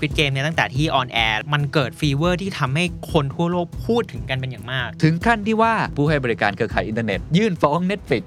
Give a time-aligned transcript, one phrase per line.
[0.00, 8.24] Squid Game เนี่ยตั้งแต่ที่ on air มันเกิด fever ที่ทำให้คนทั่วโลกพูดถึงกันเป็นอย่างมาก ถึงขั้นที่ว่าผู้ให้บริการเครือข่ายอินเทอร์เน็ต ยื่นฟ้อง Netflix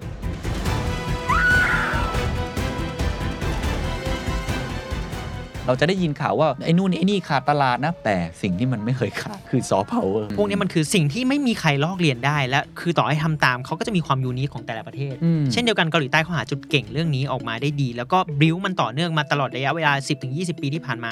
[5.68, 19.94] เราจะได้ยินข่าวว่า ไอ้นู่นไอ้นี่ขาดตลาดนะ แต่สิ่งที่มันไม่เคยขาดคือ soft powerวอร์พวกนี้มันคือสิ่งที่ไม่มีใครลอกเลียนได้ และคือต่อให้ทำตามเขาก็จะมีความ unique ของแต่ละประเทศอืมเช่นเดียวกันเกาหลีใต้เขาหาจุดเก่งเรื่องนี้ออกมาได้ดี แล้วก็บิวมันต่อเนื่องมาตลอดระยะเวลา
[20.28, 21.12] 10-20 ปีที่ผ่านมา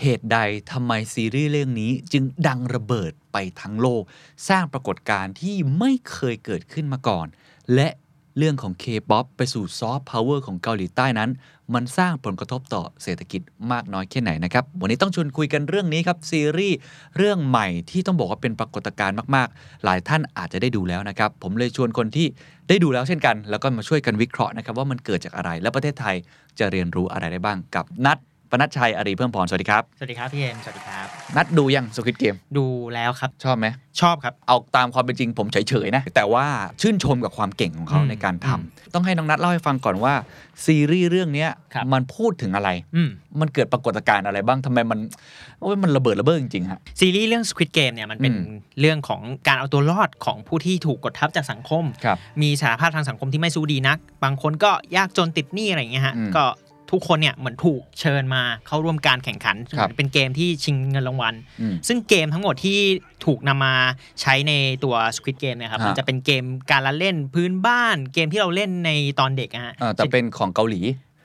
[0.00, 0.38] เหตุใด
[0.72, 4.02] ทำไมซีรีส์เรื่องนี้จึงดังระเบิดไปทั้งโลก
[4.48, 7.26] สร้างปรากฏการณ์ที่ไม่เคยเกิดขึ้นมาก่อน
[7.74, 7.88] และ
[8.38, 11.30] เรื่องของ K-POP ไปสู่ซอฟต์พาวเวอร์ของเกาหลีใต้นั้น
[11.74, 16.76] มันสร้างผลกระทบต่อเศรษฐกิจมากน้อยแค่ไหนนะครับ วันนี้ต้องชวนคุยกันเรื่องนี้ครับ ซีรีส์
[17.16, 22.26] เรื่องใหม่ที่ต้องบอกว่าเป็นปรากฏการณ์มาก ๆ หลายท่านอาจจะได้ดูแล้วนะครับ ผมเลยชวนคนที่
[22.68, 26.16] ได้ดูแล้วเช่นกัน แล้วก็มาช่วยกันวิเคราะห์นะครับว่ามันเกิดจากอะไร และประเทศไทย
[26.58, 28.18] จะเรียนรู้อะไรได้บ้างกับนัด
[28.50, 31.06] ปนัชชัยอารีเพิ่มพรสวัสดีครับ สวัสดีครับพี่เอ็มสวัสดีครับ
[31.36, 33.66] นัดดูยังสควิตเกมดูแล้วครับ ชอบไหม
[34.00, 36.46] ชอบครับ เอาตามความเป็นจริงผมเฉยๆนะ แต่ว่า
[36.80, 40.14] ชื่นชมกับความเก่งของเขาอืมในการทำอืมต้องให้น้องนัดเล่าให้ฟังก่อนว่า
[40.64, 44.98] ซีรีส์เรื่องเนี้ยครับมันพูดถึงอะไรอืมมันเกิดปรากฏการณ์อะไรบ้างทำไมมัน
[45.60, 56.44] โอ้ยมันระเบิดระเบ้อจริงๆฮะซีรีส์เรื่อง Squid Game เนี่ยมันเป็นอืมเรื่องของการเอาตัวรอดของผู้ที่ถูกกดทับจากสังคมครับมีสถานภาพทางสังคมที่ไม่สู้ดีนัก บางคนก็ยากจนติดหนี้อะไรอย่างเงี้ยฮะอืมก็
[56.94, 62.78] ทุกคนเนี่ยเหมือนถูกเชิญมาเข้าร่วมการแข่งขันครับเป็นเกมที่ชิงเงินรางวัลอืมซึ่งเกมทั้งหมดที่
[63.24, 63.74] ถูกนำมา
[64.20, 64.52] ใช้ใน
[64.84, 68.90] ตัว Squid Game เนะครับฮะมันจะเป็นเกมการละเล่นพื้นบ้าน เกมที่เราเล่นใน
[69.20, 70.80] ตอนเด็กอะฮะอ่าแต่เป็นของเกาหลี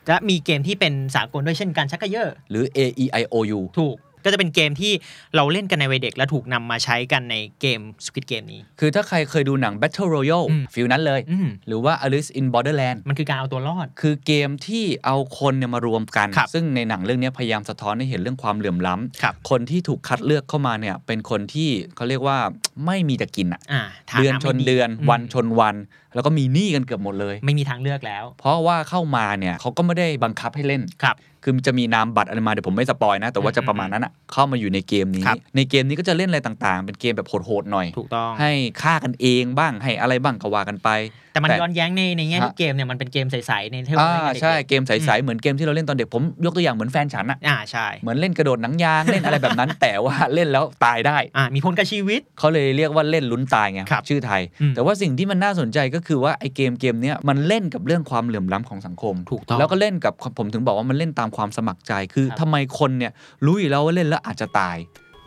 [0.07, 4.93] และมีเกมที่เป็นสากลด้วยเช่นการชักกระเยอะ หรือ A E I O U ถูก ก็จะเป็นเกมที่
[5.35, 22.37] เราเล่นกันในวัยเด็ก และถูกนำมาใช้กันในเกม Squid Game นี้ คือถ้าใครเคยดูหนัง Battle Royale อืมฟิลนั้นเลยอืมหรือว่า Alice in Borderland มันคือการเอาตัวรอด คือเกมที่เอาคนเนี่ยมารวมกันครับซึ่งในหนังเรื่องนี้พยายามสะท้อนให้เห็นเรื่องความเหลื่อมล้ำครับคนที่ถูกคัดเลือกเข้ามาเนี่ยเป็นคนที่เขาเรียกว่า
[22.85, 25.75] ไม่มีจะกินอะอ่าฐาะเดือนชนไม่เดือนมวันชนวัน
[26.15, 40.89] แล้วก็มีหนี้กันเกือบหมดเลย ไม่มีทางเลือกแล้ว เพราะว่าเข้ามาเนี่ยเขาก็ไม่ได้บังคับให้เล่นครับคือมันจะมีนามบัตรอะไรมาเดี๋ยวผมไม่สปอยนะ แต่ว่าจะประมาณนั้นอะเข้ามาอยู่ในเกมนี้ครับในเกมนี้ก็จะเล่นอะไรต่างๆ เป็นเกมแบบโหดๆหน่อยถูกต้องให้ฆ่ากันเองบ้างให้อะไรบ้างก็ว่ากันไป
[41.33, 63.11] แต่มันแต่ย้อนแย้งในในแง่ที่ฮะเกมเนี่ยมันเป็นเกมใสๆในเทวอ่าเล่นกันเด็กๆใช่เกมใสๆเหมือนเกมที่เราเล่นตอนเด็กผมยกตัวอย่างเหมือนแฟนฉันอะอ่าใช่เหมือนเล่นกระโดดหนังยางเล่นอะไรแบบนั้น แต่ว่าเล่นแล้วตายได้อ่ามีผลกับชีวิตเขาเลยเรียกว่าเล่นลุ้นตายไงครับชื่อไทยอืมแต่ว่าสิ่งที่มันน่าสนใจก็คือว่าไอ้เกมเกมเนี้ยมันเล่นกับเรื่องความเหลื่อมล้ำของสังคมถูกต้องแล้วก็เล่นกับผมถึงบอกว่ามันเล่นตามความสมัครใจคือครับทำไมคนเนี่ย
[63.45, 64.77] รู้อยู่แล้วว่าเล่นแล้วอาจจะตาย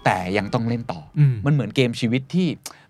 [0.05, 2.49] แต่ยังต้องเล่นต่อออืมมันเหมือนเกมชีวิตที่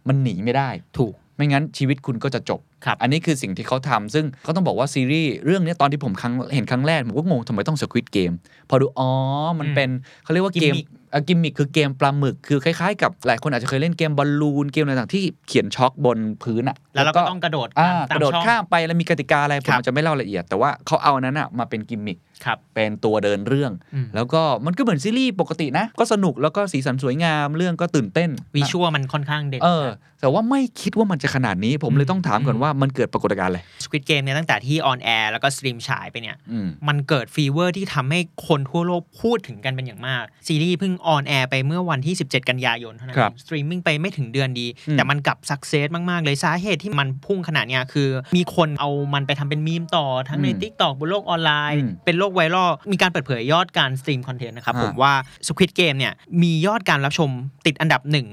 [0.09, 8.33] มันหนีไม่ได้ถูกไม่งั้นชีวิตคุณก็จะจบครับอันนี้คือสิ่งที่เขาทำซึ่งเขาต้องบอกว่าซีรีส์เรื่องเนี้ยตอนที่ผมครั้งเห็นครั้งแรก ผมก็งงทำไมต้องสควิตเกม
[8.69, 9.11] พอดู อ๋อ
[9.59, 9.91] มันอืมเป็น
[10.23, 22.32] เขาเรียกว่าเกม Gimmick อะ กิมมิคคือเกมปลาหมึกคือคล้ายๆกับหลายคนอาจจะเคยเล่นเกมบอลลูนเกมอะไรต่างๆที่เขียนช็อคบนพื้นอะแล้วเราก็ต้องกระโดดอ่าตามกระโดดช่องข้ามไปแล้วมีกติกาอะไรผมครับอาจจะไม่เล่าละเอียด แต่ว่าเขาเอาอันนั้นอะมาเป็นกิมมิคครับ
[22.75, 29.87] เป็นตัวเดินเรื่องอืมแล้วก็มันก็เหมือนซีรีส์ปกตินะ ก็สนุกแล้วก็สีสันสวยงามเรื่องก็ตื่นเต้น visual มันค่อนข้างเด่นเออ
[30.23, 53.91] แต่ว่าไม่คิดว่ามันจะขนาดนี้ผมเลยอืมต้องถามก่อนว่ามันเกิดปรากฏการณ์อะไร Squid Game เนี่ยตั้งแต่ที่อแล้วก็ stream ฉายไปเนี่ยอืมมันเกิด fever ที่ทำให้คนทั่วโลกพูดถึงกันเป็นอย่างมากย่างมากซีรีส์เพิ่งออนแอร์ไปเมื่อวันที่ 17 กันยายนเท่านั้นครับสตรีมมิ่งไปไม่ถึงเดือนดีอืมแต่มันกลับ success มากๆเลยสาเหตุที่มันพุ่งขนาดเนี้ยคือ มีคนเอามันไปทำเป็นมีมต่อทั้งในอืม TikTok บนโลกออนไลน์อืมเป็นโลกไวรัลมีการเปิดเผยยอดการ
[54.01, 55.13] stream คอนเทนต์นะครับอ่าผมว่า
[55.49, 56.13] Squid Game เนี่ย
[56.43, 57.31] มียอดการรับชม
[57.67, 58.27] ติดอันดับหนึ่ง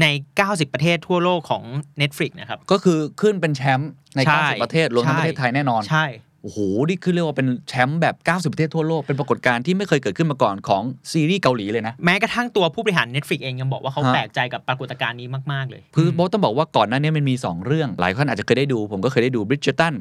[0.00, 0.06] ใน
[0.40, 1.62] 90 ประเทศทั่วโลกของ
[2.00, 6.06] Netflix นะครับ ก็คือขึ้นเป็นแชมป์ในใช่90 ประเทศรวมทั้งใช่ประเทศไทยแน่นอน ใช่
[6.42, 6.58] โอ้โห
[6.88, 19.66] นี่คือเรียกว่าเป็นแชมป์แบบ 90 ประเทศทั่วโลก เป็นปรากฏการณ์ที่ไม่เคยเกิดขึ้นมาก่อนของซีรีส์เกาหลีเลยนะ แม้กระทั่งตัวผู้บริหาร Netflix เองยังบอกว่าเขาฮะแปลกใจกับปรากฏการณ์นี้มาก ๆ เลย คือโบทต้องบอกว่าก่อนหน้านี้มันมี 2 เรื่อง หลายคนอาจจะเคยได้ดู ผมก็เคยได้ดูบริด g
[19.66, 19.94] จตัน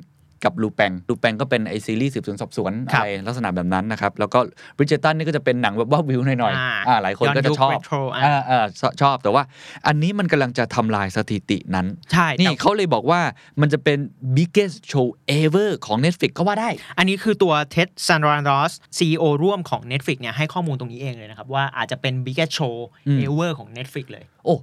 [0.46, 4.40] กับลูแปงลูแปงก็เป็นไอซีรีส์สืบสวนสอบสวนครัอะบไรลักษณะแบบนั้นนะครับ แล้วก็
[4.78, 9.44] บริจตันนี่ก็จะเป็นหนังแบบว่าวิวหน่อยอ่าๆอ่าหลายคนก็จะชอบย้อนยุค retro อะอ่าอ่าชชอบแต่ว่า
[9.88, 13.22] อันนี้มันกำลังจะทำลายสถิตินั้น ใช่ นี่แต่เขาเลยบอกว่า
[13.62, 13.98] มันจะเป็น
[14.38, 15.08] biggest show
[15.40, 22.76] ever ของ Netflix ก็ว่าได้ อันนี้คือตัวเท็ดซันรานรอส CEO ร่วมของ Netflix เนี่ยให้ข้อมูลตรงนี้เองเลยนะครับ ว่าอาจจะเป็น biggest show
[23.08, 24.56] อืม ever ของ Netflix เลย โอ้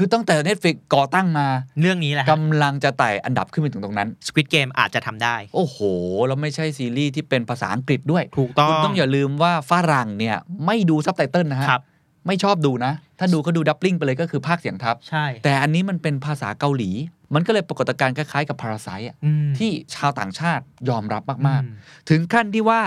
[0.00, 1.46] คือตั้งแต่ Netflix ก่อตั้งมา
[1.80, 5.78] เรื่องนี้แหละกำลังจะไต่อันดับขึ้นไปถึงตรงนั้นสควิตเกมอาจจะทำได้ โอ้โห
[6.26, 10.36] แล้วไม่ใช่ซีรีส์ที่เป็นภาษาอังกฤษด้วย ถูกต้องคุณต้องอย่าลืมว่าฝรั่งเนี่ย
[10.66, 11.82] ไม่ดูซับไตเติลนะฮะครับ
[12.26, 16.90] ไม่ชอบดูนะ ถ้าดูก็ดูดับลิงไปเลยก็คือภาคเสียงทับ ใช่ แต่อันนี้มันเป็นภาษาเกาหลี
[17.34, 22.80] มันก็เลยปรากฏการณ์คล้ายๆกับพาราไซอะอืมที่ชาวต่างชาติยอมรับมากอืมๆถึงขั้นที่ว่า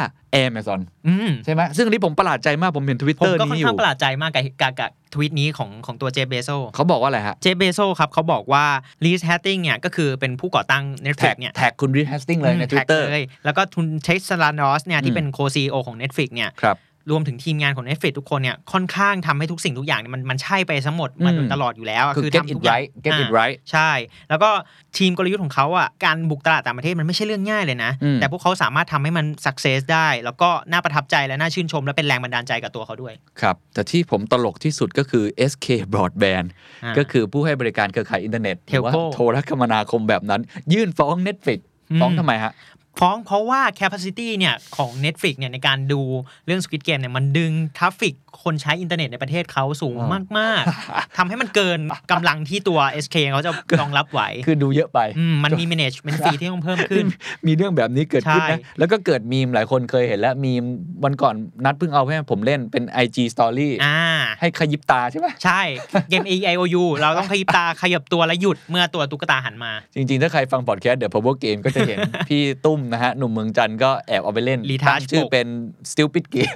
[0.45, 8.65] Amazon อืมใช่ไหมซึ่งอันนี้ผมประหลาดใจมากผมเห็นทวิตผมเตอร์ก็ค่อนี้นอข้างยู่ประหลาดใจมากกับกับกับทวิตนี้ของของตัวเจเบโซเขาบอกว่าอะไรฮะ เจเบโซครับเขาบอกว่า
[9.03, 16.63] ลีสแฮตติงเนี่ยก็คือเป็นผู้ก่อตั้งแท็ Netflix กเนี่ยแท็กคุณรีแฮสติ้งเลยในอืมทวิตเตอร์แท็กเลยแล้วก็ทุนเท็กซันรอสเนี่ยอืที่มเป็นโคซีโอของ Netflix เนี่ยค
[17.03, 23.91] รับรวมถึงทีมงานของ Netflix ทุกคนเนี่ยค่อนข้างทำให้ทุกสิ่งทุกอย่างเนี่ยมันมันใช่ไปทั้งหมดมาโดยอืมตลอดอยู่แล้วอะคือ get ทำ it ทุกอย่าง right get it อ่า right ใช่
[24.29, 24.49] แล้วก็
[24.97, 36.47] ทีมกลยุทธ์ของเขาอะการบุกตลาดต่างประเทศมันไม่ใช่เรื่องง่ายเลยนะอืมแต่พวกเขาสามารถทำให้มันสักเซสได้ แล้วก็น่าประทับใจและน่าชื่นชม และเป็นแรงบันดาลใจกับตัวเขาด้วย ครับ แต่ที่ผมตลกที่สุดก็คือ SK Broadband
[36.83, 40.41] อ่าก็คือผู้ให้บริการเครือข่ายอินเทอร์เน็ตหรือว่า Telco โทรคมนาคมแบบนั้น
[40.73, 41.59] ยื่นฟ้อง Netflix
[41.91, 42.51] อืมฟ้องทำไมฮะ
[42.99, 46.01] ฟ้องเพราะว่า capacity เนี่ยของ Netflix เนี่ยในการดู
[46.45, 50.07] เรื่อง Squid Game เนี่ยมันดึง traffic คนใช้อินเทอร์เน็ตในประเทศเขาสูงอ๋อ
[50.37, 51.79] มาก ๆทำให้มันเกิน
[52.11, 57.05] กำลังที่ตัว SK เขาจะรองรับไหว คือดูเยอะไปอืมมันมี management fee ที่ต้องเพิ่มขึ้น
[57.47, 60.65] มีเรื่องแบบนี้เกิดขึ้นใช่นะ แล้วก็เกิดมีมหลายคนเคยเห็นแล้วมีม
[61.03, 61.35] วันก่อน
[61.65, 63.97] นัดเพิ่งเอาให้ผมเล่นเป็น IG Story อ่า
[64.39, 65.61] ให้ขยิบตาใช่ไหมใช่
[66.09, 71.97] เกม A I O U เราต้องขยิบตาขยับตัวและหยุดเมื่อตัวตุ๊กตาหันมา จริง ๆ ถ้าใครฟังพอดแคสต์ The Power Game ก็จะเห็น
[72.29, 75.47] พี่ตุ้มนะฮะหนุ่มเมืองจันทร์ก็แอบเอาไปเล่น Retouch ตั้งชื่อปกเป็น
[75.91, 76.55] Stupid Game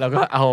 [0.00, 0.44] แล้วก็เอา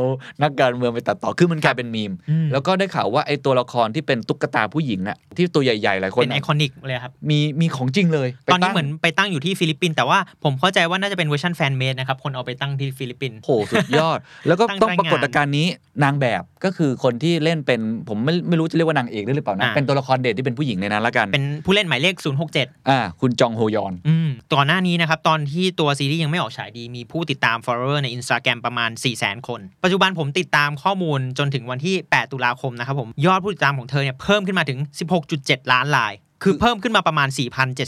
[0.41, 15.67] นักการเมืองไปตัดต่อคือมันกลายเป็นมีมอืมแล้วก็ได้ข่าวว่าไอ้ตัวละครที่เป็นตุ๊กตาผู้หญิงอะที่ตัวใหญ่ๆหลายคนเป็น iconic เลยครับมีมีของจริงเลยไปตอนนี้งเหมือนไปตั้งอยู่ที่ฟิลิปปินส์แต่ว่าผมเข้าใจว่าน่าจะเป็นเวอร์ชัน fan-made นะครับคนเอาไปตั้งที่ฟิลิปปินส์โหสุดยอด แล้วก็ตั้งต้องใจปรากฏงานการณ์นี้
[16.03, 22.15] นางแบบก็คือคนที่เล่นเป็นผมไม่ไม่รู้จะเรียกว่านางเอกได้หรือเปล่านะอ่าเป็นตัวละครเด่นที่เป็นผู้หญิงในนั้นละกันเป็นผู้เล่นหมายเลข
[22.51, 34.79] 067อ่าคุณจองโฮยอนอืมก่อนหน้านี้นะครับตอนที่ตัวซีรีส์ยังไม่ออกฉายดีมีผู้ติดตาม follower ใน Instagram ประมาณ4 0 0 0 0 0คน ปัจจุบันผมติดตามข้อมูลจนถึงวันที่ 8 ตุลาคมนะครับผม ยอดผู้ติดตามของเธอเนี่ยเพิ่มขึ้นมาถึง
[35.25, 37.27] 16.7 ล้านราย คือเพิ่มขึ้นมาประมาณ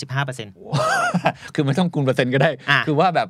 [0.07, 3.27] 4,075%คือไม่ต้องคูณเปอร์เซ็นต์ก็ได้อะคือว่าแบบ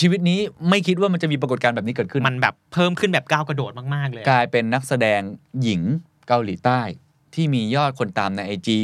[0.00, 0.38] ชีวิตนี้
[0.70, 5.20] ไม่คิดว่ามันจะมีปรากฏการณ์แบบนี้เกิดขึ้น มันแบบเพิ่มขึ้นแบบก้าวกระโดดมากๆเลย กลายเป็นนักแสดง
[5.62, 5.82] หญิง
[6.28, 6.80] เกาหลีใต้
[7.34, 8.78] ที่มียอดคนตามในไอจี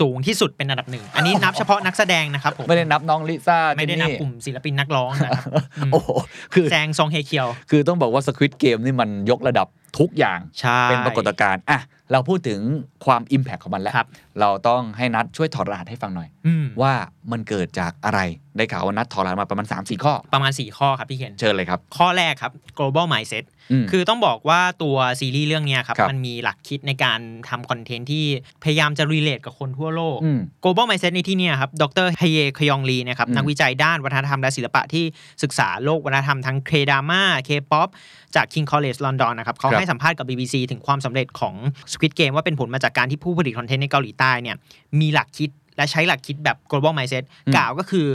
[0.00, 5.44] สูงที่สุดเป็นอันดับหนึ่ง อันนี้นับเฉพาะนักแสดงนะครับผมไม่ได้นับน้องลิซ่าไม่ได้เจนับนี่กลุ่มศิลปินนักร้องนะครับ
[5.78, 6.10] อืมโอ้โห
[6.54, 9.66] คือแซงซองเฮเคียว คือต้องบอกว่าสควิตเกมนี่มันยกระดับ
[9.98, 11.80] ทุกอย่างใช่เป็นปรากฏการณ์อะ
[12.12, 12.60] เราพูดถึง
[13.04, 14.08] ความ Impact ของมันแล้วครับ
[14.40, 16.92] เราต้องให้นัดช่วยถอดรหัสให้ฟังหน่อยอืมว่า
[17.32, 18.20] มันเกิดจากอะไร
[18.56, 23.44] ได้ข่าวว่านัดถอดรหัสมาประมาณ 3-4 ข้อ ประมาณ 4 ข้อครับพี่เคนเชิญเลยครับ ข้อแรกครับ global mindset
[23.82, 28.24] อืมคือต้องบอกว่าตัวซีรีส์เรื่องเนี้ยครับครับมันมีหลักคิดในการทำคอนเทนต์ที่
[28.62, 35.04] พยายามจะ relate กับคนทั่วโลกอืม global mindset ในที่เนี้ยครับดรเฮเยคยองลีนะครับอืมนักวิจัยด้านวัฒนธรรมและศิลปะที่
[35.42, 37.88] ศึกษาโลกวัฒนธรรมทั้ง K-drama K-pop
[38.36, 41.54] จาก King College London นะครับเขาครับให้สัมภาษณ์กับ BBC ถึงความสำเร็จของ
[41.92, 44.56] Squid Game ว่าเป็นผลมาจากการที่ผู้ผลิตคอนเทนต์ในเกาหลีใต้เนี่ย
[45.00, 48.06] มีหลักคิดและใช้หลักคิดแบบ global mindset อืมกล่าวก็คือ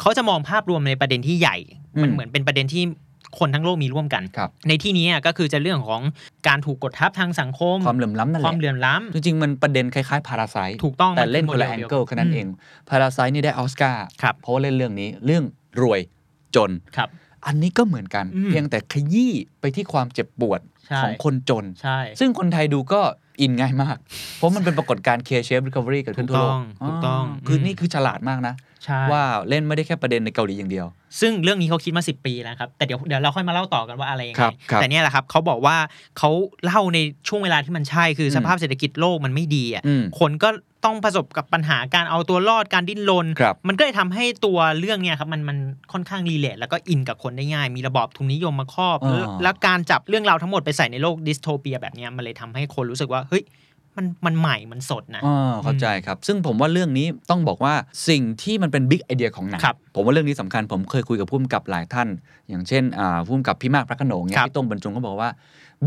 [0.00, 1.56] เขาจะมองภาพรวมในประเด็นที่ใหญ่
[2.02, 2.84] มันอืมเหมือนเป็นประเด็นที่
[3.38, 6.00] คนทั้งโลกมีร่วมกันครับในที่นี้อะก็คือจะเรื่องของ
[6.48, 12.46] การถูกกดทับทางสังคม ความเหลื่อมล้ำนั่นแหคละวามเหลื่อมล้จริงๆ มันประเด็นคล้ายๆพาราไซำถูกต้องแต่เล่นมัคนละโมแองดียวเกิลแค่นั้นเอง
[12.88, 15.44] พาราไซนี่ได้ออสการ์ครับเพราะว่าเล่นเรื่องนี้เรื่อง
[15.82, 16.00] รวย
[16.56, 17.08] จนครับ
[17.46, 23.00] อันนี้ก็เหมือนกันอืมเพียงแต่ขยี้ไปที่ความเจ็บปวดใช่ของคนจนใช่ซึ่งคนไทยดูก็
[23.40, 23.96] อินง่ายมาก
[24.36, 30.86] เพราะมันเป็นปรากฏการณ์ K-shape recovery เกิดขึ้นทั่วโลกถูกต้อง คือมนี่คือฉลาดมากนะใช่ว่าเล่นไม่ได้แค่ประเด็นในเกาหลีอย่างเดียว
[31.20, 35.76] ซึ่งเรื่องนี้เขาคิดมา 10 ปีแล้วครับ แต่เดี๋ยวเดี๋ยวเราค่อยมาเล่าต่อกันว่าอะไรยังคไงรับครับแต่เนี่ยแหละครับเขาบอกว่า
[36.18, 36.30] เขา
[36.64, 36.98] เล่าใน
[37.28, 40.48] ช่วงเวลาที่มันใช่คืออมสภาพเศรษฐกิจโลกมันไม่ดีอะอืมคนก็
[40.84, 45.58] ต้องประสบกับปัญหาการเอาตัวรอดการดิ้นรนครับมันก็เลยทำให้ตัวเรื่องเนี่ยครับมันมัน
[45.92, 53.44] ค่อนข้าง relate แล้วก็อินกับคนได้ง่าย มีระบอบทุนนิยมมาครอบอ่าแล้วแล้วการจับเรื่องราวทั้งหมดไปใส่ในโลก dystopia แบบเนี้ยมันเลยทำให้คนรู้สึกว่าเฮ้ย
[53.96, 57.74] มันมันใหม่มันสดนะอ๋อเข้าใจครับ ซึ่งผมว่าเรื่องนี้ต้องบอกว่า
[58.08, 62.08] สิ่งที่มันเป็น big idea ของหนังครับผมว่าเรื่องนี้สำคัญผมเคยคุยกับผู้กำกับหลายท่าน
[62.48, 65.30] อย่างเช่นอ่าผู้กำกับพี่มากพระโขนงเนี่ยครับพี่โต้งบรรจงก็บอกว่า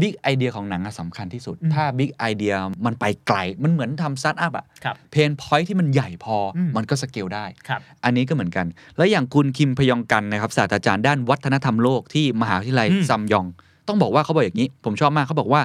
[0.02, 2.54] big idea ของหนังอะสำคัญที่สุดอืมถ้า big idea
[2.86, 8.66] มันไปไกล มันเหมือนทำสตาร์ทอัพอะครับ pain point ที่มันใหญ่พออืมมันก็สเกลได้ครับอันนี้ก็เหมือนกัน
[8.98, 13.48] แล้วอย่างคุณคิมพยองกันนะครับศาสตราจารย์ด้านวัฒนธรรมโลกที่มหาวิทยาลัยอืมซังมยอง
[13.88, 15.62] ต้องบอกว่าเขาบอกอย่างนี้ ผมชอบมากเขาบอกว่า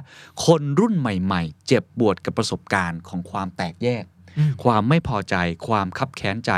[0.46, 4.04] คนรุ่นใหม่ ๆ เจ็บปวดกับประสบการณ์ของความแตกแยก
[4.38, 5.34] อืมความไม่พอใจ
[5.68, 6.50] ความคับแค้นใจ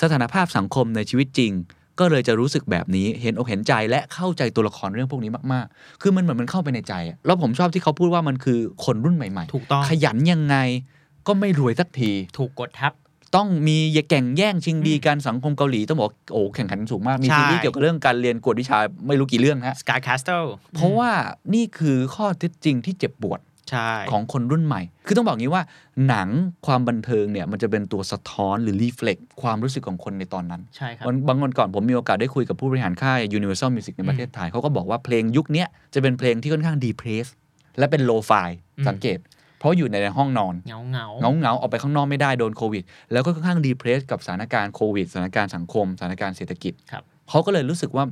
[0.00, 1.52] สถานภาพสังคมในชีวิตจริง
[2.00, 10.56] ก็เลยจะรู้สึกแบบนี้เห็นอกเห็นใจและเข้าใจตัวละครเรื่องพวกนี้มากๆ คือมันเหมือนมันเข้าไปในใจอะแล้วผมชอบที่เขาพูดว่ามันคือคนรุ่นใหม่ถูกต้องๆขยันยังไง
[11.26, 12.92] ก็ไม่รวยสักที ถูกกดทับ
[13.36, 21.10] ต้องมีอย่าแก่งแย่งชิงดีกันสังคมเกาหลี ต้องบอกโอ้แข่งขันสูงมาก มีใช่ซีรีส์เกี่ยวกับเรื่องการเรียนกวดวิชาไม่รู้กี่เรื่องฮะ Sky Castle เพราะว่า
[21.54, 23.49] นี่คือข้อเท็จจริงที่เจ็บปวดใช่
[24.12, 25.62] ของคนรุ่นใหม่ คือต้องบอกงี้ว่า
[26.08, 26.28] หนัง
[26.66, 37.26] ความบันเทิงเนี่ยมันจะเป็นตัวสะท้อนหรือรีเฟล็กความรู้สึกของคนในตอนนั้นใช่ครับวันบางวันก่อนผมมีโอกาสได้คุยกับผู้บริหารค่าย Universal Music ในประเทศไทยเขาก็บอกว่าเพลงยุคเนี้ยจะเป็นเพลงที่ค่อนข้างดีเพรส
[37.78, 38.32] และเป็นโลไฟ
[38.78, 39.18] อืมสังเกต
[39.58, 48.04] เพราะอยู่ในห้องนอนเงาเงาเงาเงาๆออกไปข้างนอกไม่ได้โดนโควิด แล้วก็ค่อนข้างดีเพรสกับสถานการณ์โควิดสถานการณ์สังคมสถานการณ์เศรษฐกิจครับเขาก็เลยรู้สึกว่า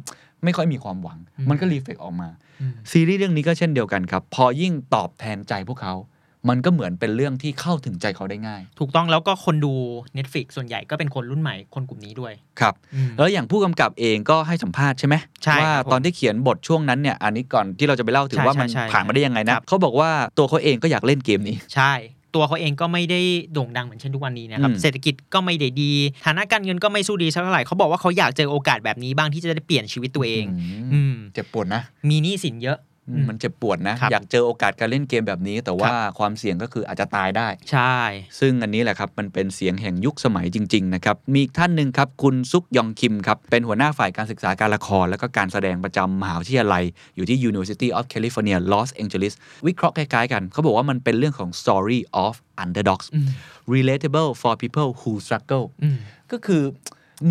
[0.44, 2.28] ไม่ค่อยมีความหวังอืมมันก็รีเฟกออกมา
[2.60, 5.94] อืมซีรีส์เรื่องนี้ก็เช่นเดียวกันครับ พอยิ่งตอบแทนใจพวกเขา
[6.48, 9.72] มันก็เหมือนเป็นเรื่องที่เข้าถึงใจเขาได้ง่าย ถูกต้องแล้วก็คนดู
[10.16, 15.14] Netflix ส่วนใหญ่ก็เป็นคนรุ่นใหม่คนกลุ่มนี้ด้วย ครับอืมแล้วอย่างผู้กำกับเองก็ให้สัมภาษณ์ใช่ไหม
[15.44, 21.92] ใช่ว่าครับผมตอนที่เขียนบทช่วงนั้นเนี่ยอันนี้ก่อนที่เราจะไปเล่าถึงใช่ว่ามันใช่ใช่ผ่านมาได้ยังไงคนะรับเขาบอกว่าตัวเขาเองก็อยากเล่นเกมนี้ใช่
[22.34, 23.20] ตัวเขาเองก็ไม่ได้
[23.52, 25.92] โด่งดังเหมือนเช่นทุกวันนี้นะครับอืมเศรษฐกิจก็ไม่ได้ดี
[26.26, 32.87] ฐานะการเงินก็ไม่สู้ดีสักเท่าไหร่เขาบอกว่าเขาอยากเจอโอกาสแบบนี้บ้างที่จะได้เปลี่ยนชีวิตตัวเองมอืมเจ็บปวดนะ มีหนี้สินเยอะอื
[33.20, 37.98] มมันเจ็บปวดนะครับอยากเจอโอกาสการเล่นเกมแบบนี้ แต่ว่าความเสี่ยงก็คืออาจจะตายได้ ใช่
[38.40, 46.84] ซึ่งอันนี้แหละครับ มันเป็นเสียงแห่งยุคสมัยจริง ๆ นะครับ มีอีกท่านหนึ่งครับ คุณซุกยองคิมครับ เป็นหัวหน้าฝ่ายการศึกษาการละคร และก็การแสดงประจำมหาวิทยาลัย
[47.16, 49.34] อยู่ที่ University of California Los Angeles
[49.66, 52.34] วิเคราะห์คล้ายๆกัน เขาบอกว่ามันเป็นเรื่องของ story of
[52.64, 53.28] underdogs อืม
[53.76, 55.88] relatable for people who struggle อื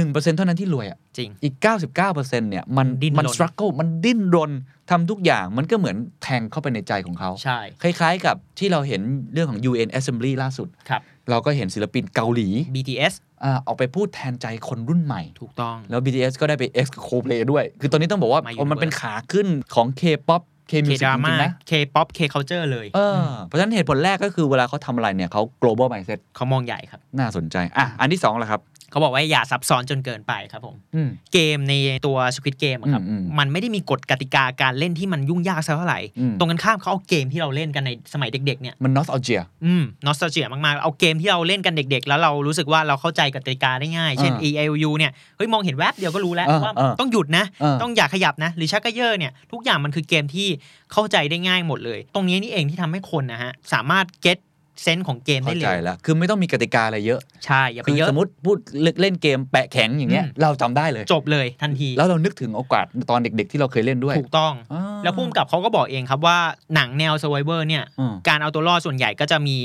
[0.08, 1.56] มก็คือ1%เท่านั้นที่รวยอะจริงอีก
[2.04, 4.52] 99%เนี่ยมันดิ้นรนมัน struggle มันดิ้นรน
[4.90, 9.02] ทำทุกอย่างมันก็เหมือนแทงเข้าไปในใจของเขาใช่คล้ายๆ กับที่เราเห็น
[9.34, 13.14] เรื่องของ UN Assembly ล่าสุดครับเราก็เห็นศิลปินเกาหลี BTS
[13.44, 20.42] อ่าออกไปพูดแทนใจคนรุ่นใหม่ ถูกต้องแล้ว BTS ก็ได้ไป X กับ Coldplay ด้วย คือตอนนี้ต้องบอกว่ามาโอ้มันเป็น Universe ขาขึ้นของ K-pop
[20.72, 27.88] K K-music จ drama ริงๆนะ K pop K culture เลยเออเพราะฉะนั้นเหตุผลแรกก็คือเวลาเขาทำอะไรเนี่ยเขา global mindset เขามองใหญ่ครับ น่าสนใจ อะ
[28.00, 28.62] อันที่สองละครับ
[28.98, 31.74] เขาบอกว่าอย่าซับซ้อนจนเกินไปครับผมอืมเกมใน
[32.06, 50.48] ตัว Squid Game อะครับอืมอืมมันไม่ได้มีกฎกติกาการเล่นที่มันยุ่งยากสักเท่าไหร่อืมตรงกันข้ามเขาเอาเกมที่เราเล่นกันในสมัยเด็กๆเนี่ยมัน nostalgia อืมนอสตาเจียมากๆเอาเกมที่เราเล่นกันเด็ก ๆ แล้วเรารู้สึกว่าเราเข้าใจกติกาได้ง่าย เช่นอ่า E L U เนี่ยเฮ้ยมองเห็นแวบเดียวก็รู้แล้วอ่าว่าอ่าต้องหยุดนะอ่าต้องอย่าขยับนะหรือชักกระเยอะเนี่ยทุกอย่างมันคือเกมที่
[50.94, 54.38] เข้าใจได้ง่ายหมดเลย ตรงนี้นี่เองที่ทำให้คนนะฮะสามารถ get
[54.84, 58.58] เซนส์ของเกมเข้าได้ใจเร็วแล้วคือไม่ต้องมีกติกาอะไรเยอะใช่อย่าไปคือเยอะสมมติพูด
[59.02, 66.38] เล่นเกมแปะแข็งอย่างเงี้ยอืมเราจำได้เลย จบเลยทันทีแล้วเรานึกถึงโอกาสตอนเด็ก ๆ ที่เราเคยเล่นด้วยถูกต้อง อ่าแล้วพุ่มกับเขาก็บอกเองครับว่า
[66.76, 69.58] หนังแนว survivor เนี่ย อืม การเอาตัวรอดส่วนใหญ่ก็จะมี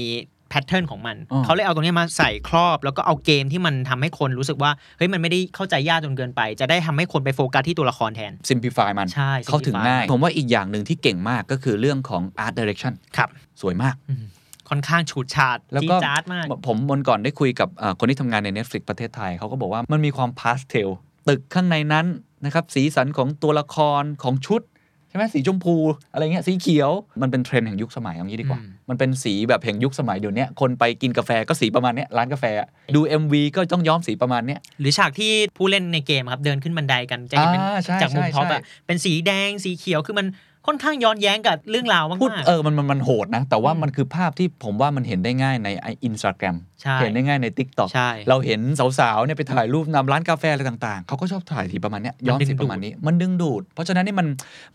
[0.50, 12.92] แพทเทิร์นของมัน อ่า เขาเลยเอาตรงนี้มาใส่ครอบ แล้วก็เอาเกมที่มันทำให้คนรู้สึกว่า เฮ้ย มันไม่ได้เข้าใจยากจนเกินไป จะได้ทำให้คนไปโฟกัสที่ตัวละครแทน simplify มัน ใช่เข้าถึง simplify ง่าย ผมว่าอีกอย่างหนึ่งที่เก่งมากก็คือเรื่องของ art direction
[13.16, 13.28] ครับ
[13.60, 14.24] สวยมาก อืม
[14.72, 20.88] ค่อนข้างฉูดฉาดแล้วจี๊ก็ดจ๊าดมาก ผมวันก่อนได้คุยกับอ่าคนที่ทำงานใน Netflix ประเทศไทยเขาก็บอกว่ามันมีความพาสเทล
[21.28, 22.06] ตึกข้างในนั้น
[22.44, 24.62] นะครับสีสันของตัวละครของชุด
[25.08, 25.76] ใช่ไหมสีชมพู
[26.12, 26.90] อะไรเงี้ยสีเขียว
[27.22, 40.26] มันเป็นเทรนด์แห่งยุคสมัยเอางี้ดีกว่าอืมมันเป็นสีแบบแห่งยุคสมัยเดี๋ยวนี้คนไปกินกาแฟก็สีประมาณเนี้ยร้านกาแฟอะดู MV ก็ต้องย้อมสีประมาณเนี้ยหรือฉากที่ผู้เล่นในเกมครับเดินขึ้นบันไดกันจะเห็นเป็นอ่าใช่จากมุมใช่ top ใช่อะเป็นสีแดงสีเขียวคือมัน
[40.66, 45.68] ค่อนข้างย้อนแย้งกับเรื่องราวมากพูดๆเออมันมันมันโหดนะ แต่ว่าอืมมันคือภาพที่ผมว่ามันเห็นได้ง่ายใน
[46.04, 48.60] อินสตาแกรมใช่เห็นได้ง่ายใน TikTok ใช่เราเห็น
[48.98, 54.28] สาวๆเนี่ยไปถ่ายรูปนำร้านกาแฟอะไรต่างๆ เขาก็ชอบถ่ายสีประมาณเนี้ยย้อมสีประมาณนี้ มันดึงดูด เพราะฉะนั้นนี่มัน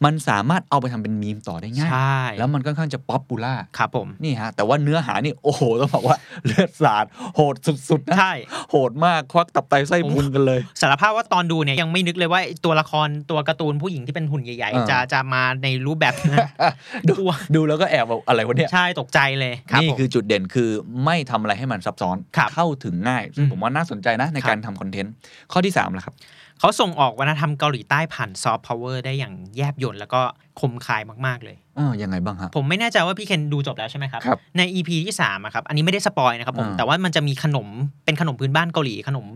[0.05, 7.55] มันสามารถเอาไปทำเป็นมีมต่อได้ง่ายใช่แล้วมันค่อนข้างจะ popular ครับผมนี่ฮะแต่ว่าเนื้อหานี่โอ้โหต้องบอกว่าเลือดสาดโหด
[7.89, 8.33] สุดๆนะใช่
[8.71, 16.47] โหดมากควักตับไตไส้พุงกันเลยสารภาพว่าตอนดูเนี่ยยังไม่นึกเลยว่าไอ้ตัวละครตัวการ์ตูนผู้หญิงที่เป็นหุ่นใหญ่อ่าๆจะจะมาในรูปแบบนั้น
[17.07, 20.69] ดูกลัวดูแล้วก็แอบแบบอะไรวะเนี่ยใช่ตกใจเลยครับนี่ผมคือจุดเด่นคือ
[21.05, 25.13] ไม่ทำอะไรให้มันซับซ้อนครับเข้าถึงง่ายซึ่งอืมผมว่าน่าสนใจนะในครับการทำคอนเทนต์
[25.51, 26.15] ข้อที่3ละครับ
[26.59, 30.21] เขาส่งออกวัฒนธรรมเกาหลีใต้ผ่านซอฟต์พาวเวอร์ได้อย่างแยบยลแล้วก็
[30.59, 37.67] คมคายมาก ๆ เลยเออยังไงบ้างฮะ ผมไม่แน่ใจว่าพี่เคนดูจบแล้วใช่ไหมครับ ครับ ใน EP ที่3อะครับ อันนี้ไม่ได้ spoil นะครับผมอ่าแต่ว่ามันจะมีขนม
[38.05, 39.27] เป็นขนมพื้นบ้านเกาหลีขนม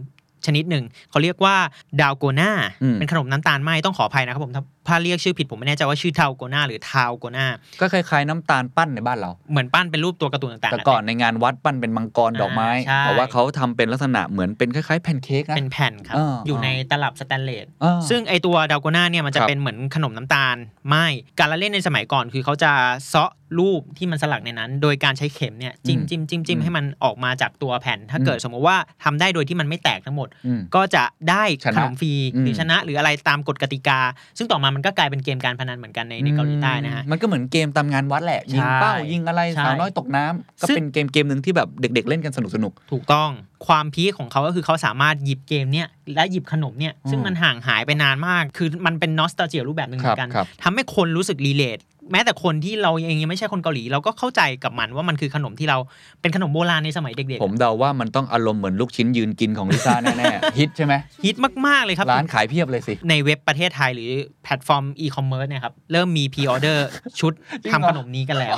[0.46, 1.56] ชนิดหนึ่ง เขาเรียกว่า
[2.02, 2.52] ดาวโกนา
[2.84, 4.54] อืมเป็นขนมน้ำตาลไหมต้องขออภัยนะครับผม
[4.88, 7.46] ถ้าถ้าเรียกชื่อผิดผมไม่แน่ใจว่าชื่อทาวโกนาหรือทาวโกนา
[7.82, 20.56] ก็คล้ายๆน้ำตาลปั้นในบ้านเรา เหมือนปั้นเป็นรูปตัวการ์ตูนต่างๆแต่ก่อนในงานวัดปั้นเป็นมังกรดอกไม้อ่าใช่แต่ว่าเขาทำเป็นลักษณะเหมือนเป็นคล้ายๆแพนเค้กนะเป็นแผ่นครับอ่าอยู่ในตลับสแตนเลสอ่าซึ่งไอตัวดาวโกนาเนี่ยมันจะครับเป็นเหมือนขนมน้ำตาล
[20.88, 20.96] ไหม
[21.40, 22.72] การละเล่นในสมัยก่อนคือเขาจะ
[23.08, 34.00] เซาะรูปที่มันสลักในนั้น โดยการใช้เข็มเนี่ยจิ้มอืมจิ้มจิ้มจิ้มอืมให้มันออกมาจากตัวแผ่น ถ้าอืมเกิดสมมติว่าทำได้โดยที่มันไม่แตกทั้งหมดอืมก็จะได้ชนะขนมฟรีอืมหรือชนะ หรืออะไรตามกฎกติกา
[34.38, 43.30] ซึ่งต่อมามันก็กลายเป็นเกมการพนันเหมือนกันในในเกาหลีใต้นะฮะมันก็เหมือนเกมตามงานวัดแหละยิงเป้าใช่ยิงอะไรใช่สาวน้อยตกน้ำก็ซึ่งเป็นเกมเกมหนึ่งที่แบบเด็ก ๆ เล่นกันสนุกสนุกถูกต้อง
[43.68, 51.80] ความพีคของเขาก็คือเขาสามารถหยิบเกมเนี่ยและหยิบขนมเนี่ยซึ่งอืมมันห่างหายไปนานมาก คือมันเป็นนอสตาเจียรูปแบบหนึ่งเหมือนกันครับทำให้คนรู้สึกรีเลท
[52.12, 55.78] แม้แต่คนที่เราเองยังไม่ใช่คนเกาหลี เราก็เข้าใจกับมันว่ามันคือขนมที่เรา
[56.22, 64.10] เป็นขนมโบราณในสมัยเด็กผมเดาว่ามันต้องอารมณ์เหมือนลูกชิ้นยืนกินของลิซ่าแน่ๆ ฮิตใช่ไหมๆฮิตมาก ๆ เลยครับ ร้านขายเพียบเลยสิ ในเว็บประเทศไทยหรือ
[64.44, 66.88] แพลตฟอร์มอีคอมเมิร์ซเนี่ยครับ เริ่มมีพ r ออเดอร์
[67.20, 68.58] ชุดจริงเหรอ ทำขนมนี้กันแล้ว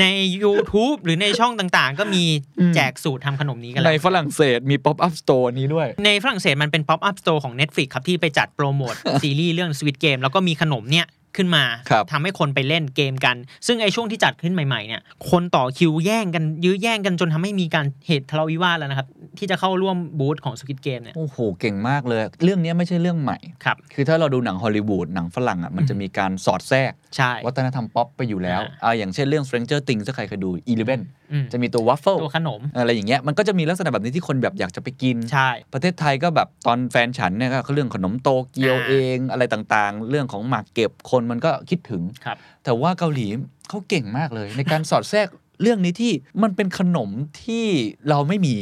[0.00, 0.04] ใน
[0.42, 2.24] YouTube หรือในช่องต่างๆ ก็มี
[2.58, 10.20] อืมแจกสูตรทำขนมนี้กันในแล้ว ฝรั่งเศสมี pop-up store นี้ด้วย ในฝรั่งเศสมันเป็น Pop Up Store ของ Netflix ครับ ที่ไปจัดโปรโมท ซีรีส์เรื่อง Squid Game
[10.22, 13.36] แล้วก็มีขนมเนี่ย ขึ้นมาครับทำให้คนไปเล่นเกมกัน
[13.66, 19.06] ซึ่งไอ้ช่วงที่จัดขึ้นใหม่ ๆ เนี่ย คนต่อคิวแย่งกันยื้อแย่งกันจนทำให้มีการเหตุทะเลาะวิวาทแล้วนะครับ
[19.38, 31.00] ที่จะเข้าร่วมบูธของ Squid Game เนี่ย โอ้โห เก่งมากเลย เรื่องนี้ไม่ใช่เรื่องใหม่ครับคือถ้าเราดูหนังฮอลลีวูดหนังฝรั่งอะมันจะมีการสอดแทรกใช่วัฒนธรรมป๊อปไปอยู่แล้วอ่าอ่าอย่างเช่นเรื่อง Stranger Things ถ้าใครเคยดู Eleven
[31.32, 43.26] อืมจะมีตัววัฟเฟิลตัวขนม อะไรอย่างเงี้ยมันก็จะมีลักษณะแบบนี้ที่คนแบบอยากจะไปกินใช่ประเทศไทยก็แบบตอนแฟนฉันเนี่ยก็เรื่องขนมโตเกียวอ่าเองอะไรต่างๆ เรื่องของหมากเก็บคนมันก็คิดถึงครับแต่ว่าเกาหลี
[43.68, 45.28] เขาเก่งมากเลย ในการสอดแทรก
[45.62, 46.12] เรื่องนี้ที่
[46.42, 47.10] มันเป็นขนม
[47.42, 47.64] ที่
[48.08, 48.56] เราไม่มี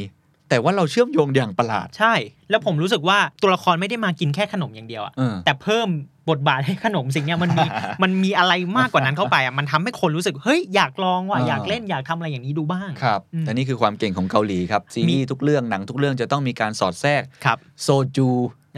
[0.49, 2.15] แต่ว่าเราเชื่อมโยงอย่างประหลาด ใช่
[2.51, 5.89] แล้วผมรู้สึกว่าตัวละครไม่ได้มากินแค่ขนมอย่างเดียวอะเออแต่เพิ่ม
[6.31, 7.67] บทบาทให้ขนมสิ่งเนี้ยมันมี
[8.03, 18.29] มันมีอะไรมากกว่านั้นเข้าไปอะมันทำให้คนรู้สึกเฮ้ยอยากลองว่ะอ่าอยากเล่นอยากทำอะไรอย่างนี้ดูบ้างครับอืมแต่นี่คือความเก่งของเกาหลีครับซีรีส์ทุกเรื่องหนังทุกเรื่องจะต้องมีการสอดแทรกครับโซจู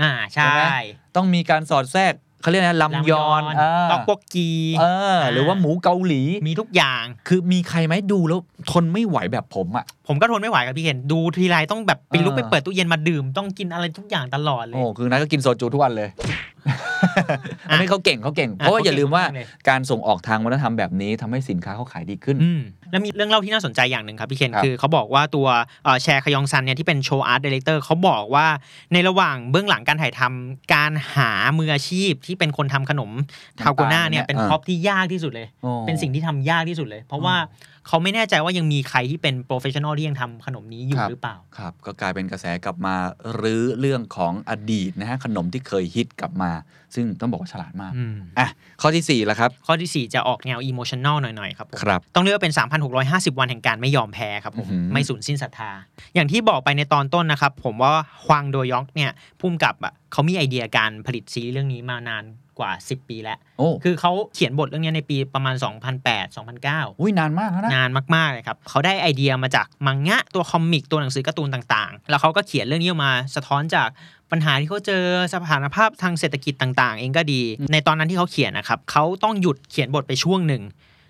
[0.01, 0.63] อ่าใช่ใช่ไหม
[1.17, 2.13] ต้องมีการสอดแทรก
[2.43, 4.85] เขาเรียกนะลำยอนอ่าต็อกโบกกีเอ
[5.17, 16.09] อหรือว่าหมูเกาหลี มีทุกอย่าง คือมีใครไหมดูแล้วทนไม่ไหวแบบผมอะ ผมก็ทนไม่ไหวครับพี่เห็นดูทีไรต้องแบบไปลุกเออไปเปิดตู้เย็นมาดื่ม ต้องกินอะไรทุกอย่างตลอดเลย โอ้ คือนัทก็กินโซจูทุกวันเลย
[17.71, 22.61] อันนี้เขาเก่งเขาเก่ง เพราะว่าอย่าลืมว่าเขาเก่งมากเลยการส่งออกทางวัฒนธรรมแบบนี้ทำให้สินค้าเขาขายดีขึ้นอืม
[22.91, 25.47] แล้วมีเรื่องเล่าที่น่าสนใจอย่างหนึ่งครับพี่เคนครับคือเขาบอกว่าตัว
[25.85, 28.47] เอ่อแชร์ขยองซันเนี่ยที่เป็น show art director เขาบอกว่า
[28.93, 33.11] ในระหว่างเบื้องหลังการถ่ายทำการหามืออาชีพที่เป็นคนทำขนม
[33.61, 37.37] ทัลโกนาเนี่ยเป็นอ่าพ็อปที่ยากที่สุดเลยโอ้เป็นสิ่งที่ทำยากที่สุดเลย เพราะว่า
[37.89, 42.95] เขาไม่แน่ใจว่ายังมีใครที่เป็น professional ที่ยังทำขนมนี้อยู่ครับหรือเปล่า ครับ ก็กลายเป็นกระแสกลับมา
[43.35, 46.51] หรือเรื่องของอดีตนะฮะขนมที่เคยฮิตกลับมา
[46.95, 48.49] ซึ่งต้องบอกว่าฉลาดมากอืมอะ
[48.81, 52.55] ข้อที่4แล้วครับ ข้อที่ 4 จะออกแนวอิโมชัน a ลหน่อยๆครับผมครับ ต้องเรียกว่าเป็น
[52.97, 55.71] 3,650 วันแห่งการไม่ยอมแพ้ครับผมอื้อหือไม่สูญสิ้นศรัทธา
[56.15, 57.93] อย่างที่บอกไปในตอนต้นนะครับผมว่า
[58.25, 62.25] ฮวางโดยอกเนี่ยพุ่มกับอะเขามีไอเดียการผลิตซีรีส์เรื่องนี้มานาน
[62.59, 65.55] กว่า 10 ปีแล้วโอ้คือเขาเขียนบทเรื่องนี้ในปีประมาณ
[66.03, 73.89] 2008 2009 อุ้ยนานมากแล้วนะนานมากๆเลยครับเขาได้ไอเดียมาจากมังงะตัวคอมิกตัวหนังสือการ์ตูนต่างๆ แล้วเขาก็เขียนเรื่องนี้ออกมาสะท้อนจาก
[74.31, 80.63] ปัญหาที่เขาเจอสถานภาพทางเศรษฐกิจต่าง ๆ เองก็ดี ในตอนนั้นที่เขาเขียนนะครับเขาต้องหยุดเขียนบทไปช่วงหนึ่ง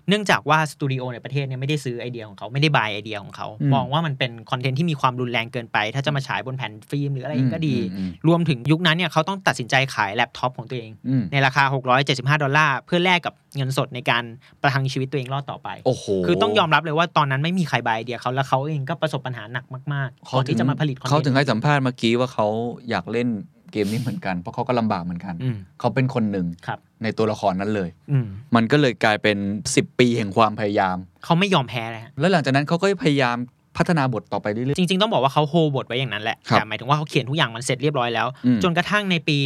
[0.09, 11.63] เนื่องจากว่าสตูดิโอในประเทศเนี่ยไม่ได้ซื้อไอเดียของเขาไม่ได้ buy ไอเดียของเขาอืมมองว่ามันเป็นคอนเทนต์ที่มีความรุนแรงเกินไป ถ้าจะมาฉายบนแผ่นฟิล์มหรืออะไรเองก็ดีอืมอืมรวมถึงยุคนั้นเนี่ยเขาต้องตัดสินใจขายแล็ปท็อปของตัวเองอืมในราคา
[12.03, 14.23] 675 ดอลลาร์เพื่อแลกกับเงินสดในการ
[14.61, 22.47] ประทังชีวิตตัวเองรอดต่อไปโอ้โหคือต้องยอมรับเลยว่าตอนนั้นไม่มีใคร buy ไอเดียเขาแล้วเขาเองก็ประสบปัญหาหนักมากๆก่อนที่จะมาผลิตคอนเทนต์เขาถึงให้สัมภาษณ์เมื่อกี้ว่าเขา
[22.89, 23.27] อยากเล่น
[23.73, 29.37] เกมนี้เหมือนกัน เพราะเขาก็ลำบากเหมือนกันอืมเขาเป็นคนหนึ่งครับในตัวละครนั้นเลยอืมมันก็เลยกลายเป็น
[29.73, 33.37] 10 ปีแห่งความพยายาม เขาไม่ยอมแพ้เลยฮะแล้วหลังจากนั้นเขาก็พยายาม
[33.77, 39.39] พัฒนาบทต่อไปเรื่อยจริง ๆ ต้องบอกว่าเขาโฮบทไว้อย่างนั้นแหละครับแต่หมายถึงว่าเขาเขียนทุกอย่างมันเสร็จเรียบร้อยแล้วอืมจนกระทั่งในปี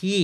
[0.00, 0.18] ที่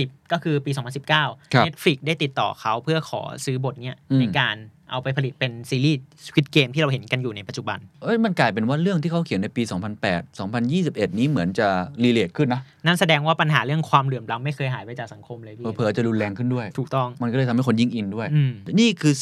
[0.00, 4.56] 10 ก็คือปีครับ2019 Netflix ได้ติดต่อเขาเพื่อขอซื้อบทเนี้ยอืมในการ
[4.92, 9.62] เอาไปผลิตเป็นซีรีส์ Squid Game ที่เราเห็นกันอยู่ในปัจจุบันๆเอ้ยมันกลายเป็นว่าเรื่องที่เขาเขียนในปี
[10.00, 11.68] 2008 2021 นี้เหมือนจะ
[12.04, 19.14] relate ขึ้นนะ นั่นแสดงว่าปัญหาเรื่องความเหลื่อมล้ำไม่เคยหายไปจากสังคมเลยพี่เผื่อๆจะรุนแรงขึ้นด้วย ถูกต้อง มันก็เลยทำให้คนยิ่งอินด้วยอืมนี่คือ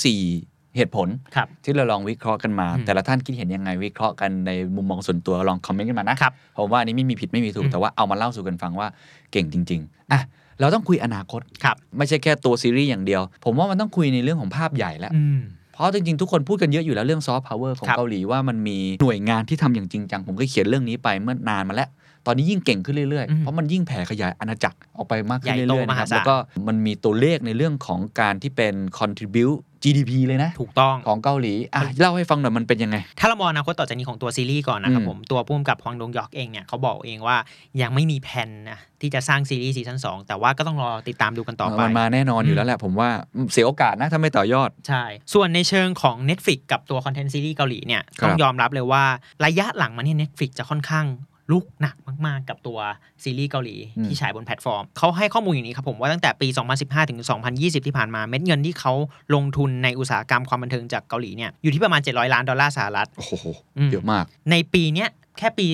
[0.76, 8.88] เหตุผลครับที่เราลองวิเคราะห์กันมาอืมแต่ละท่านคิดเห็นยังไงวิเคราะห์กันในมุมมองส่วนตัวลองคอมเมนต์กันมานะครับผมว่าอันนี้ไม่มีผิดไม่มีถูกอืมแต่ว่าเอามาเล่าสู่กันฟังว่า
[9.33, 10.20] เก่งจริงๆอะ
[10.61, 21.88] เราต้องคุยอนาคตครับไม่ใช่แค่ตัวซีรีส์อย่างเดียว ผมว่ามันต้องคุยในเรื่องของภาพใหญ่แล้วอืมเพ ราะจริงๆ ทุกคนพูดกันเยอะอยู่แล้วเรื่องซอฟต์พาวเวอร์ของครับเกาหลีว่ามันมีหน่วยงานที่ทำอย่างจริงจัง ผมก็เขียนเรื่องนี้ไปเมื่อนานมาแล้ว
[22.26, 26.36] ตอนนี้ยิ่งเก่งขึ้นเรื่อยๆอืมเพราะมันยิ่งแผ่ขยายอาณาจักรออกไปมากขึ้นใหญ่โตเรื่อยๆนะครับมหาศาลแล้วก็
[26.68, 37.36] มันมีตัวเลขในเรื่องของการที่เป็น contribute GDP เลยนะ ถูกต้องของเกาหลีอะเล่าให้ฟังหน่อยมันเป็นยังไง ถ้าเรามองอนาคตต่อจากนี้ของตัวซีรีส์ก่อนนะครับอืมผม ตัวผู้กำกับฮวางดงฮยอกเองเนี่ยเขาบอกเองว่า
[37.82, 43.08] ยังไม่มีแผนนะที่จะสร้างซีรีส์ซีซั่นสองแต่ว่าก็ต้องรอติดตามดูกันต่อไปมันมาแน่นอนอยู่แล้วแหละผมว่า
[43.52, 49.04] เสียโอกาสนะถ้าไม่ต่อยอด ใช่ ส่วนในเชิงของ Netflix กับตัวคอนเทนต์ซีรีส์เกาหลีเนี่ยครับต้องยอมรับเลยว่า
[49.44, 51.06] ระยะหลังมาเนี่ย Netflix จะค่อนข้าง
[51.50, 52.78] ลุกหนักมาก ๆ กับตัว
[53.22, 57.18] ซีรีส์เกาหลี ที่ฉายบนแพลตฟอร์ม เขาให้ข้อมูลอย่างนี้ครับผมว่าตั้งแต่ปี 2015 ถึง
[57.52, 58.92] 2020 ที่ผ่านมาเม็ดเงินที่เขา
[59.34, 63.32] ลงทุนในอุตสาหกรรมความบันเทิงจากเกาหลีเนี่ยอยู่ที่ประมาณ 700 ล้านดอลลาร์สหรัฐโอ้โห
[63.78, 65.66] อืมเยอะมาก ในปีเนี้ยแค่ปี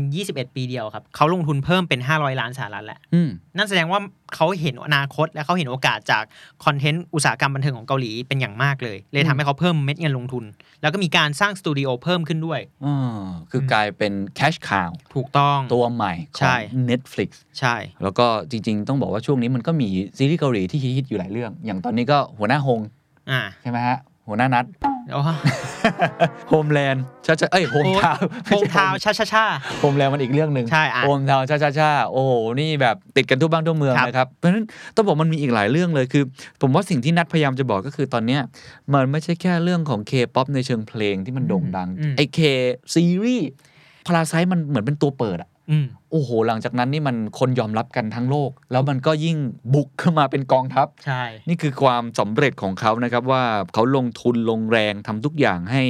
[0.00, 4.00] 2021 ปีเดียวครับ เขาลงทุนเพิ่มเป็น 500 ล้านสหรัฐแหละอืมนั่นแสดงว่า
[4.34, 6.24] เขาเห็นอนาคต และเขาเห็นโอกาสจาก
[6.64, 10.44] คอนเทนต์อุตสาหกรรมบันเทิงของเกาหลีเป็นอย่างมากเลย เลยทำให้เขาเพิ่มเม็ดเงินลงทุน
[10.82, 22.80] แล้วก็มีการสร้างสตูดิโอเพิ่มขึ้นด้วยอ่าคือกลายเป็น cash cow ถูกต้องตัวใหม่ขใช่อง Netflix ใช่ แล้วก็จริง ๆ ต้องบอกว่าช่วงนี้มันก็มีซีรีส์เกาหลีที่ฮิตๆอยู่หลายเรื่อง อย่างตอนนี้ก็หัวหน้าฮง
[23.30, 24.64] อ่าใช่ไหมฮะหัวหน้านัด
[25.12, 25.22] โอ้
[26.48, 34.64] Homeland Cha-Cha เอ้ย Hometown Hometown Cha-Cha-Cha Homeland มันอีกเรื่องหนึ่งใช่อะ Hometown Cha-Cha-Cha โอ้โหนี่แบบติดกันทุกบ้านทุกเมืองครับนะครับเพราะฉะนั้น
[34.96, 36.24] ต้องบอกมันมีอีกหลายเรื่องเลยคือ
[36.60, 38.40] ผมว่าสิ่งที่นัดพยายามจะบอกก็คือตอนเนี้ย
[38.94, 42.38] มันไม่ใช่แค่เรื่องของ K-POP ในเชิงเพลงที่มันโด่งดังอืมไอ้ K
[42.94, 43.50] ซีรีส์
[44.06, 45.57] พาราไซมันเหมือนเป็นตัวเปิดอะอืม
[46.10, 49.36] โอ้โห หลังจากนั้นนี่มันคนยอมรับกันทั้งโลก แล้วมันก็ยิ่ง
[49.74, 55.84] บุกขึ้นมาเป็นกองทัพ ใช่ นี่คือความสำเร็จของเขานะครับว่าเขาลงทุนลงแรงทำทุกอย่างให้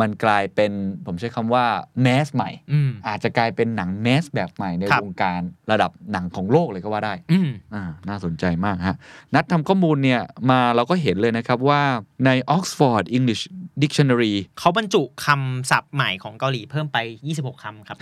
[0.00, 0.72] มันกลายเป็น
[1.06, 1.64] ผมใช้คำว่า
[2.02, 8.96] แมสใหม่อืมอาจจะกลายเป็นหนังแมสแบบใหม่ในครับวงการระดับหนังของโลกเลยก็ว่าได้อืมอ่าน่าสนใจมากฮะ
[9.34, 11.82] นัดทำข้อมูลเนี่ยมาเราก็เห็นเลยนะครับว่า
[12.26, 13.42] ใน Oxford English
[13.82, 16.98] Dictionary เขาบรรจุคำศัพท์ใหม่ของเกาหลีเพิ่มไป
[17.30, 17.98] 26 คำครับ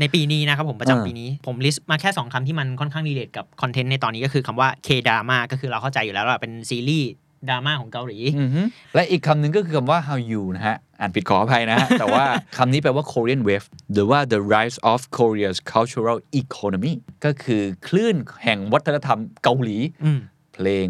[0.00, 7.10] ในปีนี้นะครับผมประเออจำปีนี้ ผม list มาแค่ 2คำที่มันค่อนข้าง relate กับคอนเทนต์ในตอนนี้ก็คือคำว่า K drama ก็คือเราเข้าใจอยู่แล้วว่าเป็นซีรีส์
[7.48, 8.60] ดราม่าของเกาหลีอือฮึ
[8.94, 12.24] และอีกคำหนึ่งก็คือคำว่า Hallyu นะฮะ อ่านผิดขออภัยนะฮะ แต่ว่า
[12.56, 20.18] คำนี้แปลว่า Korean wave หรือว่า the rise of Korea's cultural economy ก็คือคลื่นแห่งวัฒนธรรมเกาหลีอืม
[20.54, 20.86] เพลง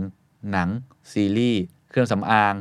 [0.51, 0.69] หนัง
[1.13, 2.55] ซีรีส์ เครื่องสำอาง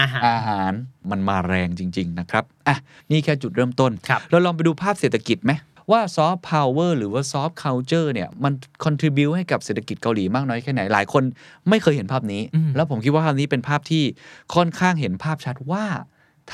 [0.00, 0.72] อาหารอาหาร
[1.10, 2.76] มันมาแรงจริง ๆ นะครับ อะ
[3.10, 5.52] นี่แค่จุดเริ่มต้นครับเราลองไปดูภาพเศรษฐกิจไหม
[5.90, 8.52] ว่าซอฟต์พาวเวอร์หรือว่าซอฟต์ c u เจอร์เนี่ย มัน
[8.84, 11.22] contribute ให้กับเศรษฐกิจเกาหลีมากน้อยแค่ไหน หลายคน
[11.68, 14.04] ไม่เคยเห็นภาพนี้อืมแล้วผมคิดว่าภาพนี้เป็นภาพที่
[14.54, 15.84] ค่อนข้างเห็นภาพชัดว่า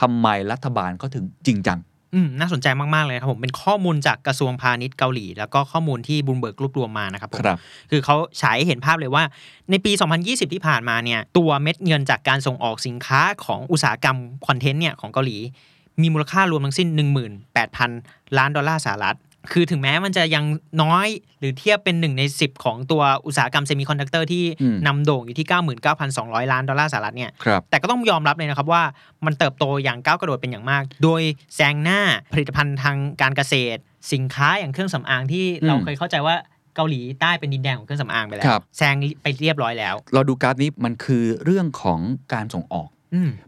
[0.00, 1.78] ทำไมรัฐบาลเขาถึงจริงจัง
[2.14, 7.58] อืมน่าสนใจมาก ๆ เลยครับผม เป็นข้อมูลจากกระทรวงพาณิชย์เกาหลี แล้วก็ข้อมูลที่บลูมเบิร์กรวบรวมมานะครับผมครับ
[7.90, 9.24] คือเขาฉายให้เห็นภาพเลยว่า
[9.70, 9.92] ในปี
[10.22, 14.16] 2020 ที่ผ่านมาเนี่ย ตัวเม็ดเงินจากการส่งออกสินค้าของอุตสาหกรรม
[14.46, 15.38] คอนเทนต์เนี่ยของเกาหลี
[16.02, 16.88] มีมูลค่ารวมทั้งสิ้น
[17.62, 19.16] 18,000 ล้านดอลลาร์สหรัฐ
[19.52, 20.44] คือถึงแม้มันจะยัง
[20.82, 25.46] น้อยหรือเทียบเป็น1ใน 10 ของตัวอุตสาหกรรมเซมิคอนดักเตอร์ที่อืมนำโด่งอยู่ที่
[25.98, 28.82] 99,200 ล้านดอลลาร์สหรัฐเนี่ยครับแต่ก็ต้องยอมรับเลยนะครับว่า
[29.26, 31.22] มันเติบโตอย่างก้าวกระโดดเป็นอย่างมาก โดย
[31.54, 32.00] แซงหน้า
[32.32, 33.80] ผลิตภัณฑ์ทางการเกษตร
[34.12, 36.36] สินค้าอย่างเครื่องสำอางที่เราอืมเคยเข้าใจว่า
[36.76, 42.00] เกาหลีใต้เป็นดินแดนของเครื่องสำอางไปแล้ครัวบแซงไปเรียบร้อยแล้ว เราดูกราฟนี้มันคือเรื่องของ
[42.34, 42.95] การส่งออกอืม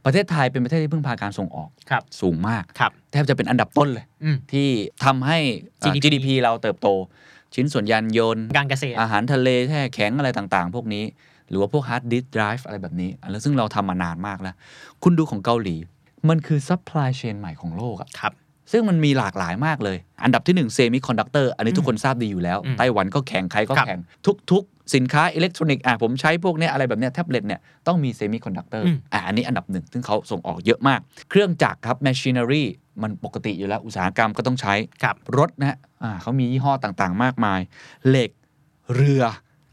[0.05, 4.69] ประเทศไทยเป็นประเทศที่พึ่งพาการส่งออกครับสูงมากครับแทบจะเป็นอันดับต้นเลยอืมที่
[5.05, 5.39] ทำให้
[5.81, 6.89] เอ่อ GDP GDP เราเติบโต
[7.55, 11.05] ชิ้นส่วนยานยนต์การเกษตรอาหารทะเลแช่แข็งอะไรต่างๆ พวกนี้
[11.49, 14.55] หรือว่าพวกฮาร์ดดิสก์ไดรฟ์อะไรแบบนี้ แล้วซึ่งเราทำมานานมากแล้ว
[15.03, 15.77] คุณดูของเกาหลี
[16.29, 18.33] มันคือซัพพลายเชนใหม่ของโลกอะครับ
[18.73, 24.01] ซึ่งมันมีหลากหลายมากเลย อันดับที่1เซมิคอนดักเตอร์อันนี้ทุกคนทราบดีอยู่แล้วอืมไต้หวันก็แข่ง ใครก็ครับแข่ง
[24.51, 32.65] ทุกๆ สินค้าอิเล็กทรอนิกส์อะผมใช้พวกเนี้ยอะไรแบบเนี้ยแท็บเล็ตเนี่ยต้องมีเซมิคอนดักเตอร์อืมอะอันนี้อันดับหนึ่งซึ่งเขาส่งออกเยอะมาก เครื่องจักรครับ machinery
[33.03, 37.61] มันปกติอยู่แล้วอุตสาหกรรมก็ต้องใช้ครับรถนะฮะอ่าเขามียี่ห้อต่างๆ มากมาย
[38.09, 38.31] เหล็ก
[38.95, 39.25] เรือ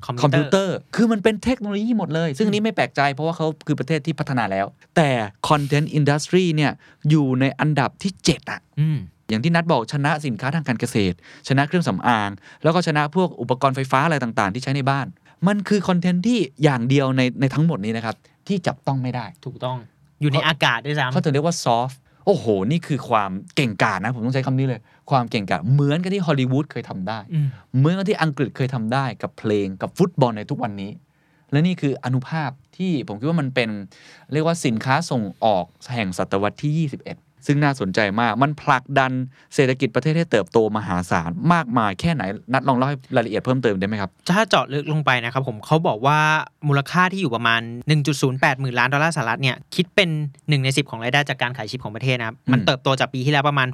[0.05, 5.09] คอมคอมพิพิววเตเตอร์อร์ คือมันเป็นเทคโนโลยีหมดเลย ซึ่งอันนี้ไม่แปลกใจเพราะว่าเขาคือประเทศที่พัฒนาแล้ว แต่
[5.49, 6.71] Content Industry เนี่ย
[7.09, 8.61] อยู่ในอันดับที่ 7 อะ
[9.25, 11.15] อืมอย่างที่นัดบอกชนะสินค้าทางการเกษตร
[11.47, 12.29] ชนะเครื่องสำอาง
[12.63, 15.07] แล้วก็ชนะพวกอุปกรณ์ไฟฟ้าอะไรต่าง ๆ ที่ใช้ในบ้าน
[15.47, 18.15] มันคือคอนเทนต์ที่อย่างเดียวในในทั้งหมดนี้นะครับ
[18.47, 19.77] ที่จับต้องไม่ได้ถูกต้อง
[20.21, 30.91] อยู่ในอากาศด้วยซ้เขาถึงเรียกว่าซอฟต์โอ้โห นี่คือความเก่งกาจนะ ผมต้องใช้คำนี้เลย ความเก่งกาจเหมือนกับที่ฮอลลีวูดเคยทำได้ำอืมเหมือนกับที่อังกฤษเคยทำได้กับเพลงกับฟุตบอลในทุกวันนี้
[31.51, 33.69] และนี่คืออนุภาพที่ผมคิดว่ามันเป็น
[34.33, 39.11] เรียกว่าสินค้าส่งออกแห่งศตวรรษที่ 21 ซึ่งน่าสนใจมาก มันผลักดัน
[39.55, 46.19] เศรษฐกิจประเทศให้เติบโตมหาศาลมากมายแค่ไหน นัดลองเล่าให้รายละเอียดเพิ่มเติมได้ไหมครับ ถ้าเจาะลึกลงไปนะครับผมเขาบอกว่า
[46.67, 47.61] มูลค่าที่อยู่ประมาณ
[48.11, 53.67] 1.08 หมื่นล้านดอลลาร์สหรัฐเนี่ยคิดเป็น 1 ใน 10 ของรายได้จากการขายชิปของประเทศนะครับ มันเติบโตจากปีที่แล้วประมาณ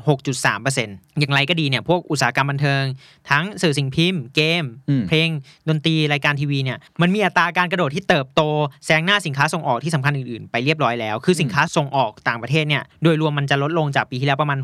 [0.57, 2.84] 6.3%อย่างไรก็ดีเนี่ยพวกอุตสาหกรรมบันเทิง
[3.29, 5.29] ทั้งสื่อสิ่งพิมพ์ เกมอืมเพลง
[5.69, 8.41] ดนตรีรายการทีวีเนี่ยมันมีอัตราการกระโดดที่เติบโต
[8.86, 14.60] แซงหน้าสินค้าส่งออกที่สำคัญอื่นๆ ไปเรียบร้อยแล้ว คือสินค้าส่งออกต่างประเทศเนี่ยโดยรวมมันจะลดลงจากปีที่แล้วประมาณ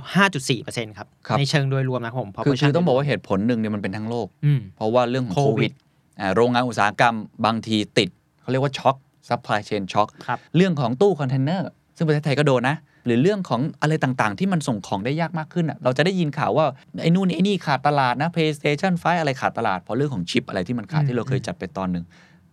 [0.46, 5.74] 5.4%ครับครับในเชิงโดยรวมนะครับผมคือ proportion คือต้องบอกว่าเหตุผลหนึ่งเนี่ยมันเป็นทั้งโลกอืมเพราะว่าเรื่องของโคโควิวิดด
[6.20, 8.10] อ่าโรงงานอุตสาหกรรมบางทีติด
[8.42, 8.96] เขาเรียกว่า shock
[9.30, 16.66] supply chain shock ครับเรื่องของตู้คอนเทนเนอร์ซึ่งประเทศไทยก็โดนนะ หรือเรื่องของอะไรต่างๆ ที่มันส่งของได้ยากมากขึ้นอะเราจะได้ยินข่าวว่า
[17.02, 22.06] ไอ้นู่นไอ้นี่ขาดตลาดนะ PlayStation 5 อะไรขาดตลาด เพราะเรื่องของชิปอะไรที่มันขาดอืมที่เราเคยจัดไปตอนหนึ่ง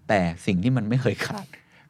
[0.08, 1.44] แต่สิ่งที่มันไม่เคยขาด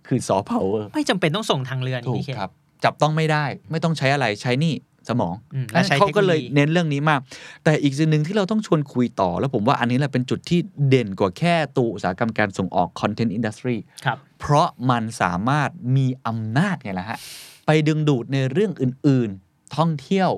[0.06, 2.50] คือซอฟต์พาวเวอร์ไม่จำเป็นต้องส่งทางเรือนี่ถูกพี่เคนครับ
[2.84, 4.74] จับต้องไม่ได้ ไม่ต้องใช้อะไรใช้นี่
[5.08, 7.20] สมองอืมและใช้เขาก็เลยเทคโนโลยีเน้นเรื่องนี้มาก
[7.64, 17.18] แต่อีกสิ่งหนึ่งที่เราต้องชวนคุยต่อ แล้วผมว่าอันนี้แหละเป็นจุดที่เด่นกว่าแค่ตัวอุตสาหกรรมการส่งออกคอนเทนต์อินดัสทรีครับเพราะมันสามารถมีอำนาจไงล่ะฮะ
[17.66, 20.30] ไปดึงดูดในเรื่องอื่น ๆ ท่องเที่ยว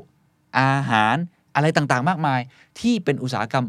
[0.61, 1.17] อาหาร
[1.57, 2.41] อะไรต่างๆ มากมาย
[2.81, 3.67] ที่เป็นอุตสาหกรรม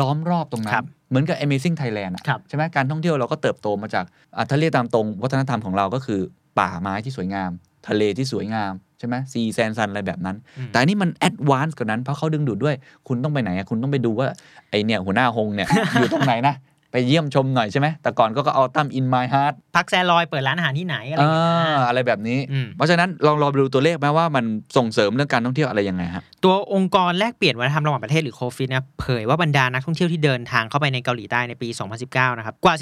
[0.00, 4.04] ล้อมรอบตรงนั้ครันบเหมือนกับ Amazing Thailand อะครับใช่ไหมการท่องเที่ยวเราก็เติบโตมาจาก
[4.36, 6.20] อะถ้าเรียกตามตรงวัฒนธรรมของเราก็คือ
[6.58, 7.50] ป่าไม้ที่สวยงาม
[7.88, 12.74] ทะเลที่สวยงาม ใช่ไหม sea sand sun อะไรแบบนั้นอืมแต่อันนี้มัน advance กว่านั้นเพราะเขาดึงดูดด้วย
[13.08, 14.26] คุณต้องไปไหนอะคุณต้องไปดูว่า
[14.70, 16.54] ไอเนี่ยหัวหน้าฮงเนี่ยอยู่ตรงไหนนะ
[16.92, 24.44] ไปเยี่ยมชมหน่อยใช่ไหม แต่ก่อนก็ก็ Autumn in My Heart พักแซรอยเปิดร้านอาหารที่ไหน อะไรอย่างเงี้ยอ่าอะไรแบบนี้อืมเพราะฉะนั้นลองรอดูตัวเลขไหมว่ามัน
[24.76, 31.68] ส่งเสริมเรื่องการท่องเที่ยวอะไรยังไงฮะ ตัวองค์กรแลกเปลี่ยนวัฒนธรรมระหว่างประเทศหรือ KOFICE นะเผยว่าบรรดานักท่องเที่ยวที่เดินทางเข้าไปในเกาหลีใต้ในปี
[32.04, 32.74] 2019 นะครับ กว่า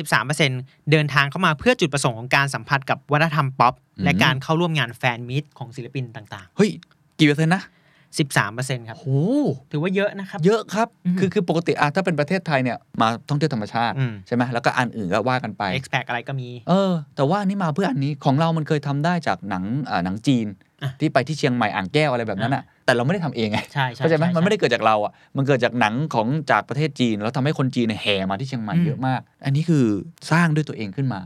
[0.43, 6.71] 13%เดินทางเข้ามาเพื่อจุดประสงค์ของการสัมผัสกับวัฒนธรรมป๊อปอืมและการเข้าร่วมงานแฟนมิตของศิลปินต่างเฮ้ย
[7.19, 7.76] กี่เปอร์เซ็นต์นะๆ
[8.15, 9.25] 13%ครับโอ้
[9.73, 20.47] ถือว่าเยอะนะครับ เยอะครับอืมคือคือปกติอะถ้าเป็นประเทศไทยเนี่ยมาท่องเที่ยวธรรมชาติอืมใช่ไหมแล้วก็อันอื่นก็ว่ากันไป expat อะไรก็มี เออ แต่ว่าอันนี้มาเพื่ออันนี้ของเรามันเคยทำได้จากหนังอ่าหนังจีน
[20.83, 29.85] อะที่ไปที่เชียงใหม่อ่างแก้วอะไรแบบนั้นอะแต่เราไม่ได้ทำเองไงใช่ใช่เข้าใจไหมช่มันไม่ได้เกิดจากเราอะมันเกิดจากหนังของจากประเทศจีน แล้วทำให้คนจีนเนี่ยแห่มาที่เชียงใหม่อืมเยอะมาก อันนี้คือ
[30.31, 31.21] สร้างด้วยตัวเองขึ้นมา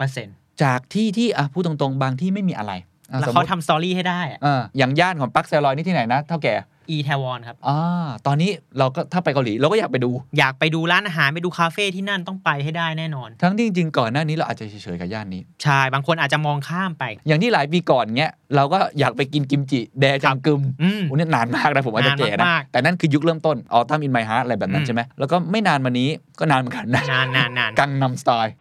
[0.00, 6.54] 13%จากที่ที่อะพูดตรงๆ บางที่ไม่มีอะไรอะ แล้วเขาทำ story ให้ได้ออย่างย่านของพัคแซรอยนี่ที่ไหนนะเถ้าแก่
[6.90, 7.70] อีแทวอนครับอ
[8.26, 28.52] ตอนนี้เราก็ถ้าไปเกาหลีเราก็อยากไปดู อยากไปดูร้านอาหารไปดูคาเฟ่ที่นั่นต้องไปให้ได้แน่นอน ทั้งที่จริงๆก่อนหน้านี้เราอาจจะเฉยๆกับย่านนี้ ใช่ บางคนอาจจะมองข้ามไป อย่างที่หลายปีก่อนเงี้ยเราก็อยากไปกินกิมจิ แดจังกึมอุ้นี่นานมากนะผมอาจจะแก่นะแต่นั่นคือยุคเริ่มต้น Autumn in My Heart อะไรแบบนั้นใช่ไหมแล้วก็ไม่นานมานี้ก็นานเหมือนกันนะนานนานนาน Gangnam Style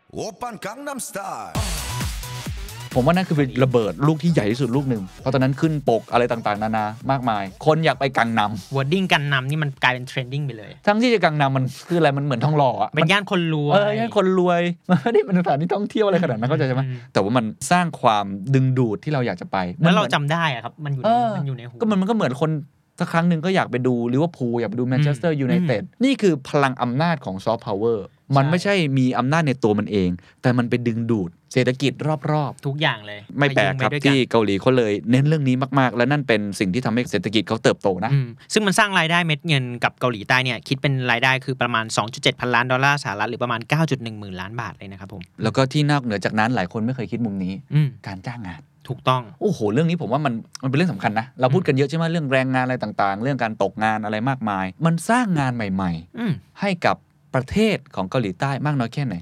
[2.96, 22.52] ผมว่านั่นคือเป็นระเบิดลูกที่ใหญ่ที่สุดลูกหนึ่งเพราะตอนนั้นขึ้นปกอะไรต่างๆ นานามากมาย คนอยากไปกังนัม wording กังนัมนี่มันกลายเป็น trending ไปเลยทั้งที่จะกังนัมมันคืออะไรมันเหมือนทองหล่ออะเป็นย่านคนรวยเออให้คนรวยมันไม่ได้เป็นสถานที่ท่องเที่ยวอะไรขนาดนั้นเข้าใจใช่ไหมอืมแต่ว่ามันสร้างความดึงดูดที่เราอยากจะไปแล้วเรามันหมือนจำได้อะครับมันอยู่เอในอมันอยู่ในหูก็มันมันก็เหมือนคน
[23.00, 30.10] สักครั้งหนึ่งก็อยากไปดูลิเวอร์พูลอยากไปดูแมนเชสเตอร์ยูไนเต็ดนี่คือพลังอำนาจของซอฟต์พาวเวอร์ มันใช่ไม่ใช่มีอำนาจในตัวมันเอง
[30.42, 50.34] แต่มันไปดึงดูดเศรษฐกิจรอบทุกอย่างเลยๆไม่แปลกครับายุ่งไปด้วยนที่เกาหลีเขาเลยเน้นเรื่องนี้มากๆ และนั่นเป็นสิ่งที่ทำให้เศรษฐกิจเขาเติบโตนะอืมซึ่งมันสร้างรายได้เม็ดเงินกับเกาหลีใต้เนี่ยคิดเป็นรายได้คือประมาณ 2.7 พันล้านดอลลาร์สหรัฐหรือประมาณ 9.1หมื่นล้านบาทเลยนะครับผม แล้วก็ที่นอกเหนือจากนั้นหลายคนไม่เคยคิดมุมนี้อืมการจ้างงานถูกต้อง โอ้โห เรื่องนี้ผมว่ามัน
[50.64, 56.96] มันเป็นเรื่องสำคัญนะ เราพูดกันเยอะใช่ไหมเรื่องแรงงานอะไรต่างๆ เรื่องการตกงานอะไรมากมาย มันสร้างงานใหม่อืมๆให้กับ
[57.36, 59.16] ประเทศของเกาหลีใต้มากน้อยแค่ไหน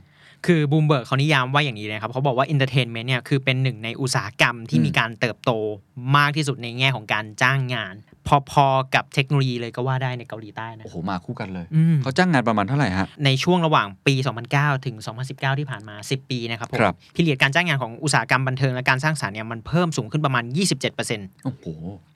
[0.46, 5.52] คือบูมเบิร์กเขานิยามว่าอย่างนี้เลยครับเขาบอกว่า entertainment เนี่ยคือเป็นหนึ่งในอุตสาหกรรมที่มีการเติบโต
[6.18, 7.96] มากที่สุดในแง่ของการจ้างงาน
[8.52, 14.16] พอๆกับเทคโนโลยีเลยก็ว่าได้ในเกาหลีใต้นะโอ้โหมาคู่กันเลยอืมเขาจ้างงานประมาณเท่าไหร่ฮะในช่วงระหว่างปี
[14.50, 14.96] 2009 ถึง
[15.28, 20.44] 2019 ที่ผ่านมา 10 ปีนะครับผมครับ period การจ้างงานของอุตสาหกรรมบันเทิงและการสร้างสรรค์เนี่ยมันเพิ่มสูงขึ้นประมาณ
[20.94, 21.66] 27%โอ้โห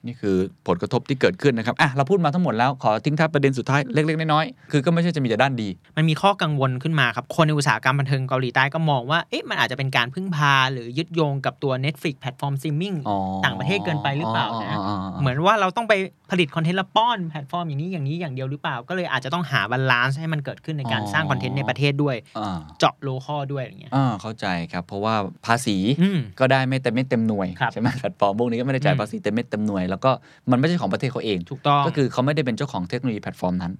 [0.06, 15.94] นี่คือผลกระทบที่เกิดขึ้นนะครับอะเราพูดมาทั้งหมดแล้วขอทิ้งท้ายประเด็นสุดท้ายเล็กๆน้อยๆคือก็ไม่ใช่จะมีแต่ด้านดี มันมีข้อกังวลขึ้นมาครับคนในอุตสาหกรรมบันเทิงเกาหลีใต้ก็มองว่าเอ๊ะมันอาจจะเป็นการพึ่งพาหรือยึดโยงกับตัว Netflix แพลตฟอร์มซิมมิ่งอ๋อต่างประเทศเกินไปหรือเปล่านะอ๋ออ๋ออ๋อเหมือนว่าเราต้องไป
[16.30, 25.14] ผลิตคอนเทนต์และป้อนแพลตฟอร์มอย่างนี้อย่างนี้อย่างเดียวหรือเปล่า ก็เลยอาจจะต้องหา balance ให้มันเกิดขึ้นในการสร้างคอนเทนต์ในประเทศด้วยอ่าเจาะ local ด้วยอย่างเงี้ยอ่าเข้าใจครับ เพราะว่า
[25.46, 30.10] ภาษีอืมก็ได้ไม่เต็มไม่เต็มหน่วยครับใช่ไหมแพลตฟอร์มพวกนี้ก็ไม่ได้จ่ายอืมภาษีเต็มไม่เต็มหน่วย แล้วก็
[30.50, 33.72] มันไม่ใช่ของประเทศเขาเองถูกต้องก็คือเขาไม่ได้เป็นเจ้าของเทคโนโลยีแพลตฟอร์มนั้น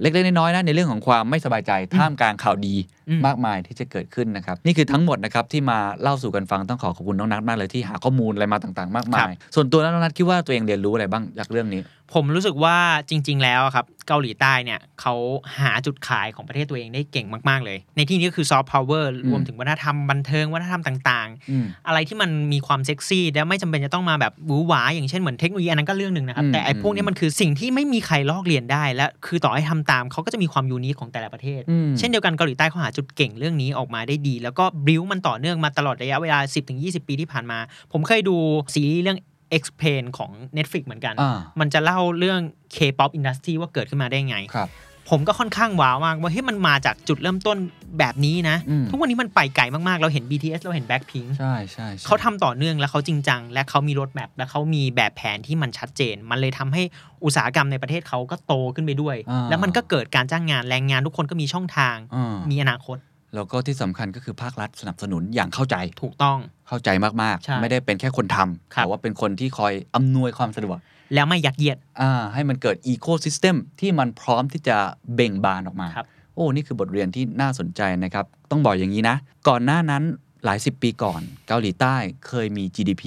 [0.00, 2.74] เล็กๆน้อยๆนะในเรื่องของความไม่สบายใจท่ามกลางข่าวดี
[3.08, 11.80] อืมมากมายที่จะเกิดขึ้นนะครับนี่คือทั้งหมดนะครับที่มาเล่าสู่กันฟังต้องขอขอบคุณน้องนัทมากเลยที่หาข้อมูลอะไรมาต่างๆ มากมาย ส่วนตัวแล้วน้องนัทคิดว่าตัวเองเรียนรู้อะไรบ้างจากเรื่องนี้
[12.14, 12.76] ผมรู้สึกว่า
[13.10, 15.14] จริง ๆ แล้วอะครับ เกาหลีใต้เนี่ยเขา
[15.58, 36.38] หาจุดขายของประเทศตัวเองได้เก่งมาก ๆ เลย ในที่นี้ก็คือซอฟต์พาวเวอร์รวมถึงวัฒนธรรมบันเทิงวัฒนธรรมต่างอืมๆอะไรที่มันมีความเซ็กซี่และไม่จำเป็นจะต้องมาแบบหวือหวาอย่างเช่นเหมือนเทคโนโลยีอันนั้นก็เรื่องหนึ่งนะครับอืมแต่ไอ้พวกนี้มันคือสิ่งที่ไม่มีใครลอกเลียนได้ และคือต่อให้ทำตามเขาก็จะมีความ unique ของแต่ละประเทศอืมเช่นเดียวกันเกาหลีใต้เขาหาจุดเก่งเรื่องนี้ออกมาได้ดี แล้วก็บิวมันต่อเนื่องมาตลอดระยะเวลา
[36.74, 37.58] 10-20 ปีที่ผ่านมา
[37.92, 38.36] ผมเคยดู
[38.74, 39.18] ซีรีส์เรื่อง
[39.56, 42.40] Explained ของ Netflix เหมือนกันอ่ามันจะเล่าเรื่อง
[42.76, 44.70] K-pop industry ว่าเกิดขึ้นมาได้ไงครับ
[45.10, 47.56] ผมก็ค่อนข้างว้าวมากว่าเฮ้ยมันมาจากจุดเริ่มต้น
[47.98, 56.82] แบบนี้นะอืมทุกวันนี้มันไปไกลมากๆ เราเห็น BTS เราเห็น Blackpink ใช่ใช่ใช่เขาทำต่อเนื่องและเขาจริงจัง และเขามีรถแมพและเขามีแบบแผนที่มันชัดเจน มันเลยทำให้
[57.24, 62.96] อุตสาหกรรมในประเทศเขาก็โตขึ้นไปด้วยอ่าแล้วมันก็เกิดการจ้างงานแรงงานทุกคนก็มีช่องทางอ่ามีอนาคต
[63.34, 66.88] แล้วก็ที่สำคัญก็คือภาครัฐสนับสนุนอย่างเข้าใจถูกต้อง เข้าใจ
[67.22, 70.78] มากใช่ๆไม่ได้เป็นแค่คนทำครับแต่ว่าเป็นคนที่คอยอำนวยความสะดวก
[71.14, 74.76] แล้วไม่ยัดเยียดอ่าให้มันเกิดอีโค y ิสเต็มที่มันพร้อมที่จะ
[75.14, 79.16] เบ่งบานออกมาครับโอ้นี่คือบทเรียนที่น่าสนใจนะครับ ต้องบอกอย่างนี้นะ
[79.48, 80.02] ก่อนหน้านั้น
[80.44, 81.94] หลายสิบปีก่อน เกาหลีใต้
[82.28, 83.04] เคยมี GDP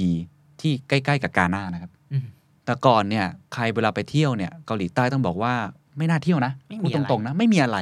[0.62, 2.26] ที่ใกล้ๆกับกาหน้านะครับอืม
[2.66, 5.54] แต่ก่อนเนี่ยใครเวลาไปเที่ยวเนี่ยเกาหลีใต้ต้องบอกว่า
[5.98, 7.78] ไม่น่าเที่ยวนะไม่มีพูดอะไรตรงๆนะไม่มีอะไร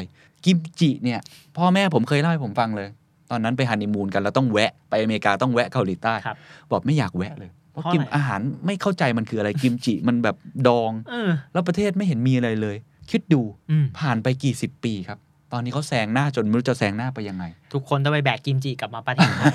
[0.46, 1.20] กิมจิเนี่ย
[1.58, 2.90] พ่อแม่ผมเคยเล่าให้ผมฟังเลย
[3.32, 6.38] ตอนนั้นไปฮันนีมูนกันแล้วต้องแวะไปอเมริกาต้องแวะเกาหลีใต้ครับ
[6.72, 10.36] บอกไม่อยากแวะเลยเพราะเพราะกินอะไรอาหารไม่เข้าใจมันคืออะไรกิมจิมันแบบ
[10.68, 12.78] ดองเออแล้วประเทศไม่เห็นมีอะไรเลย
[13.12, 15.20] คิดดูอืมผ่านไปกี่สิบปีครับ
[15.54, 19.54] ตอนนี้เขาแซงหน้าจนไม่รู้จะแซงหน้าไปยังไง ทุกคนต้องไปแบกกิมจิกลับมาประเทศไทย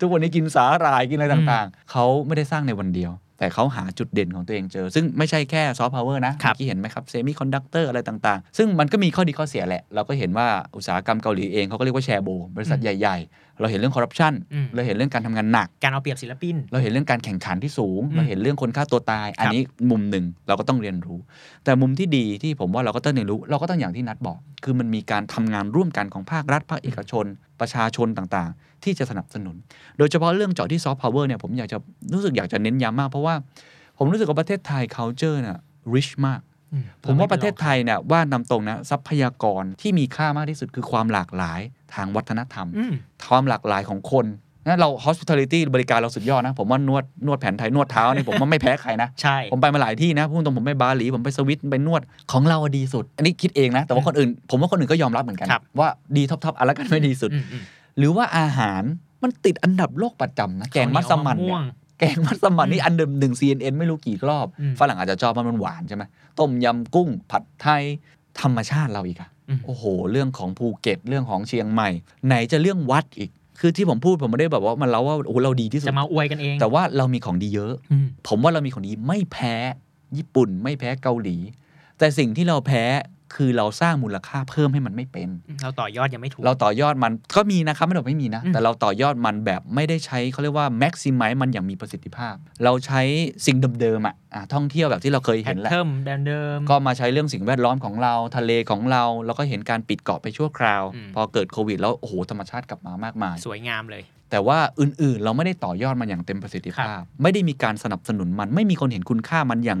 [0.00, 10.46] ทุกวันนี้กินสาหร่ายกินอะไรอืมต่างๆ เขาไม่ได้สร้างในวันเดียว แต่เขาหาจุดเด่นของตัวเองเจอ ซึ่งไม่ใช่แค่ซอฟต์พาวเวอร์นะครัเมื่บอกี้เห็นไหมครับเซมิคอนดักเตอร์อะไรต่างๆ ซึ่งมันก็มีข้อดีข้อเสียแหละ เราก็เห็นว่า
[10.76, 21.18] อุตสาหกรรมเกาหลีเองเขาก็เรียกว่าแชโบลบริษัทอืมใหญ่ๆ เราเห็นเรื่องคอร์รัปชันอืม เราเห็นเรื่องการทำงานหนัก การเอาเปรียบศิลปิน เราเห็นเรื่องการแข่งขันที่สูง อืมเราเห็นเรื่องคนฆ่าตัวตาย อันนี้มุมหนึ่งเราก็ต้องเรียนรู้
[21.64, 27.24] แต่มุมที่ดีที่ผมว่าเราก็ต้องเรียนรู้ เราก็ต้องอย่างที่นัดบอก คือมันมีการทำงานร่วมกันของภาครัฐภาคเอกชน
[27.60, 29.56] ประชาชนต่างๆ ที่จะสนับสนุน
[29.98, 31.78] โดยเฉพาะเรื่องเจาะที่ซอฟต์พาวเวอร์เนี่ยผมอยากจะ
[32.12, 33.34] รู้สึกอยากจะเน้นย้ำมากเพราะว่า
[33.98, 35.60] ผมรู้สึกว่าประเทศไทย culture น่ะ
[35.94, 36.57] rich มากอืม
[37.04, 41.60] ผมว่าประเทศไทยเนี่ยว่านำตรงนะทรัพยากรที่มีค่ามากที่สุดคือความหลากหลาย
[41.94, 42.92] ทางวัฒนธรรมอืม
[43.28, 44.26] ความหลากหลายของคน
[44.66, 52.02] นะเรา hospitality บริการเราสุดยอดนะ ผมว่านวดนวดแผนไทยนวดเท้านี่ผมว่าไม่แพ้ใครนะ ใช่ ผมไปมาหลายที่นะพูดตรงผมไปบาหลี ผมไปสวิตไปนวด
[52.32, 57.62] ของเราอะดีสุด อันนี้คิดเองนะ แต่ว่าคนอื่น ผมว่าคนอื่นก็ยอมรับเหมือนกันครับว่าดีท็อปๆอะไรกันไม่ดีสุดอืมอืม
[57.98, 58.82] หรือว่าอาหาร
[59.22, 61.58] มันติดอันดับโลกประจำนะแกงมัสมั่นข้าวเหนีย
[62.04, 66.02] วมะม่เนี่วยงแกงมัสมั่นนี่อืมอันดับหนึ่ง CNN ไม่รู้กี่รอบอืมฝรั่งอาจจะชอบเพราะมันหวานใช่ไหม
[66.38, 67.82] ต้มยำกุ้งผัดไทย
[68.40, 71.90] ธรรมชาติเราอีกอะอืมโอ้โห เรื่องของภูเก็ตเรื่องของเชียงใหม่
[72.26, 73.30] ไหนจะเรื่องวัดอีก
[73.60, 79.54] คือที่ผมพูดผมไม่ได้แบบว่ามันเราว่าโอ้โหเราดีที่สุดจะมาอวยกันเอง แต่ว่าเรามีของดีเยอะอืมผมว่าเรามีของดีไม่แพ้
[80.16, 81.36] ญี่ปุ่น ไม่แพ้เกาหลี
[81.98, 82.84] แต่สิ่งที่เราแพ้
[83.34, 85.28] คือเราสร้างมูลค่าเพิ่มให้มันไม่เป็น
[85.62, 93.00] เราต่อยอดยังไม่ถูก เราต่อยอดมันก็มีนะครับไม่ได้บอกไม่มีนะอืมแต่เราต่อยอดมันแบบไม่ได้ใช้เขาเรียกว่า maximize มันอย่างมีประสิทธิภาพ เราใช้
[93.46, 109.80] สิ่งเดิมๆอะอะท่องเที่ยวแบบที่เราเคยแพเห็ทนแหละเทิมเดิมเดิมก็มาใช้เรื่องสิ่งแวดล้อมของเราทะเลของเราแล้วก็เห็นการปิดเกาะไปชั่วคราวอืมพอเกิดโควิดแล้วโอ้โหธรรมชาติกลับมามากมาย สวยงามเลยแต่ว่าอื่นๆ เราไม่ได้ต่อยอดมันอย่างเต็มประสิทธิภาพ ไม่ได้มีการสนับสนุนมันไม่มีคนเห็นคุณค่ามันอย่าง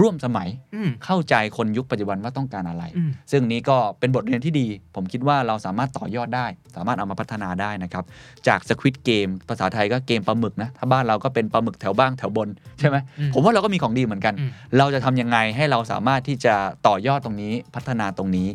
[0.00, 8.04] ร่วมสมัยอืมเข้าใจคนยุคปัจจุบันว่าต้องการอะไรอืมซึ่งนี้ก็เป็นบทเรียนที่ดี ผมคิดว่าเราสามารถต่อยอดได้ สามารถเอามาพัฒนาได้นะครับ
[8.46, 16.54] จาก Squid Game ภาษาไทยก็เกมปลาหมึกนะ ถ้าบ้านเราก็เป็นปลาหมึกแถวบ้างแถวบน ใช่ไหมอืมผมว่าเราก็มีของดีเหมือนกันอืมเราจะทำยังไงให้เราสามารถที่จะ
[16.86, 18.48] ต่อยอดตรงนี้พัฒนาตรงนี้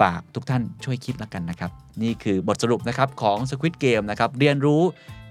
[0.00, 1.70] ฝากทุกท่านช่วยคิดละกันนะครับ
[2.02, 4.82] นี่คือบทสรุปนะครับของ Squid Game นะครับ เรียนรู้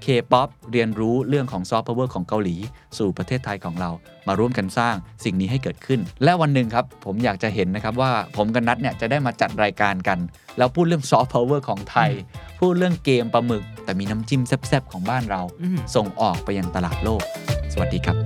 [0.06, 2.56] K-POP เรียนรู้เรื่องของซอฟต์พาวเวอร์ของเกาหลี
[2.97, 3.89] สู่ประเทศไทยของเรา
[4.28, 10.19] มาร่วมกันสร้างสิ่งนี้ให้เกิดขึ้น และวันหนึ่งครับ ผมอยากจะเห็นนะครับว่าผมกับนัทเนี่ยจะได้มาจัดรายการกัน
[10.58, 12.12] แล้วพูดเรื่องซอฟต์พาวเวอร์ของไทย
[12.60, 17.24] พูดเรื่องเกมปลาหมึก แต่มีน้ำจิ้มแซ่บๆของบ้านเราอืมส่งออกไปยังตลาดโลก
[17.74, 18.17] สวัสดีครับ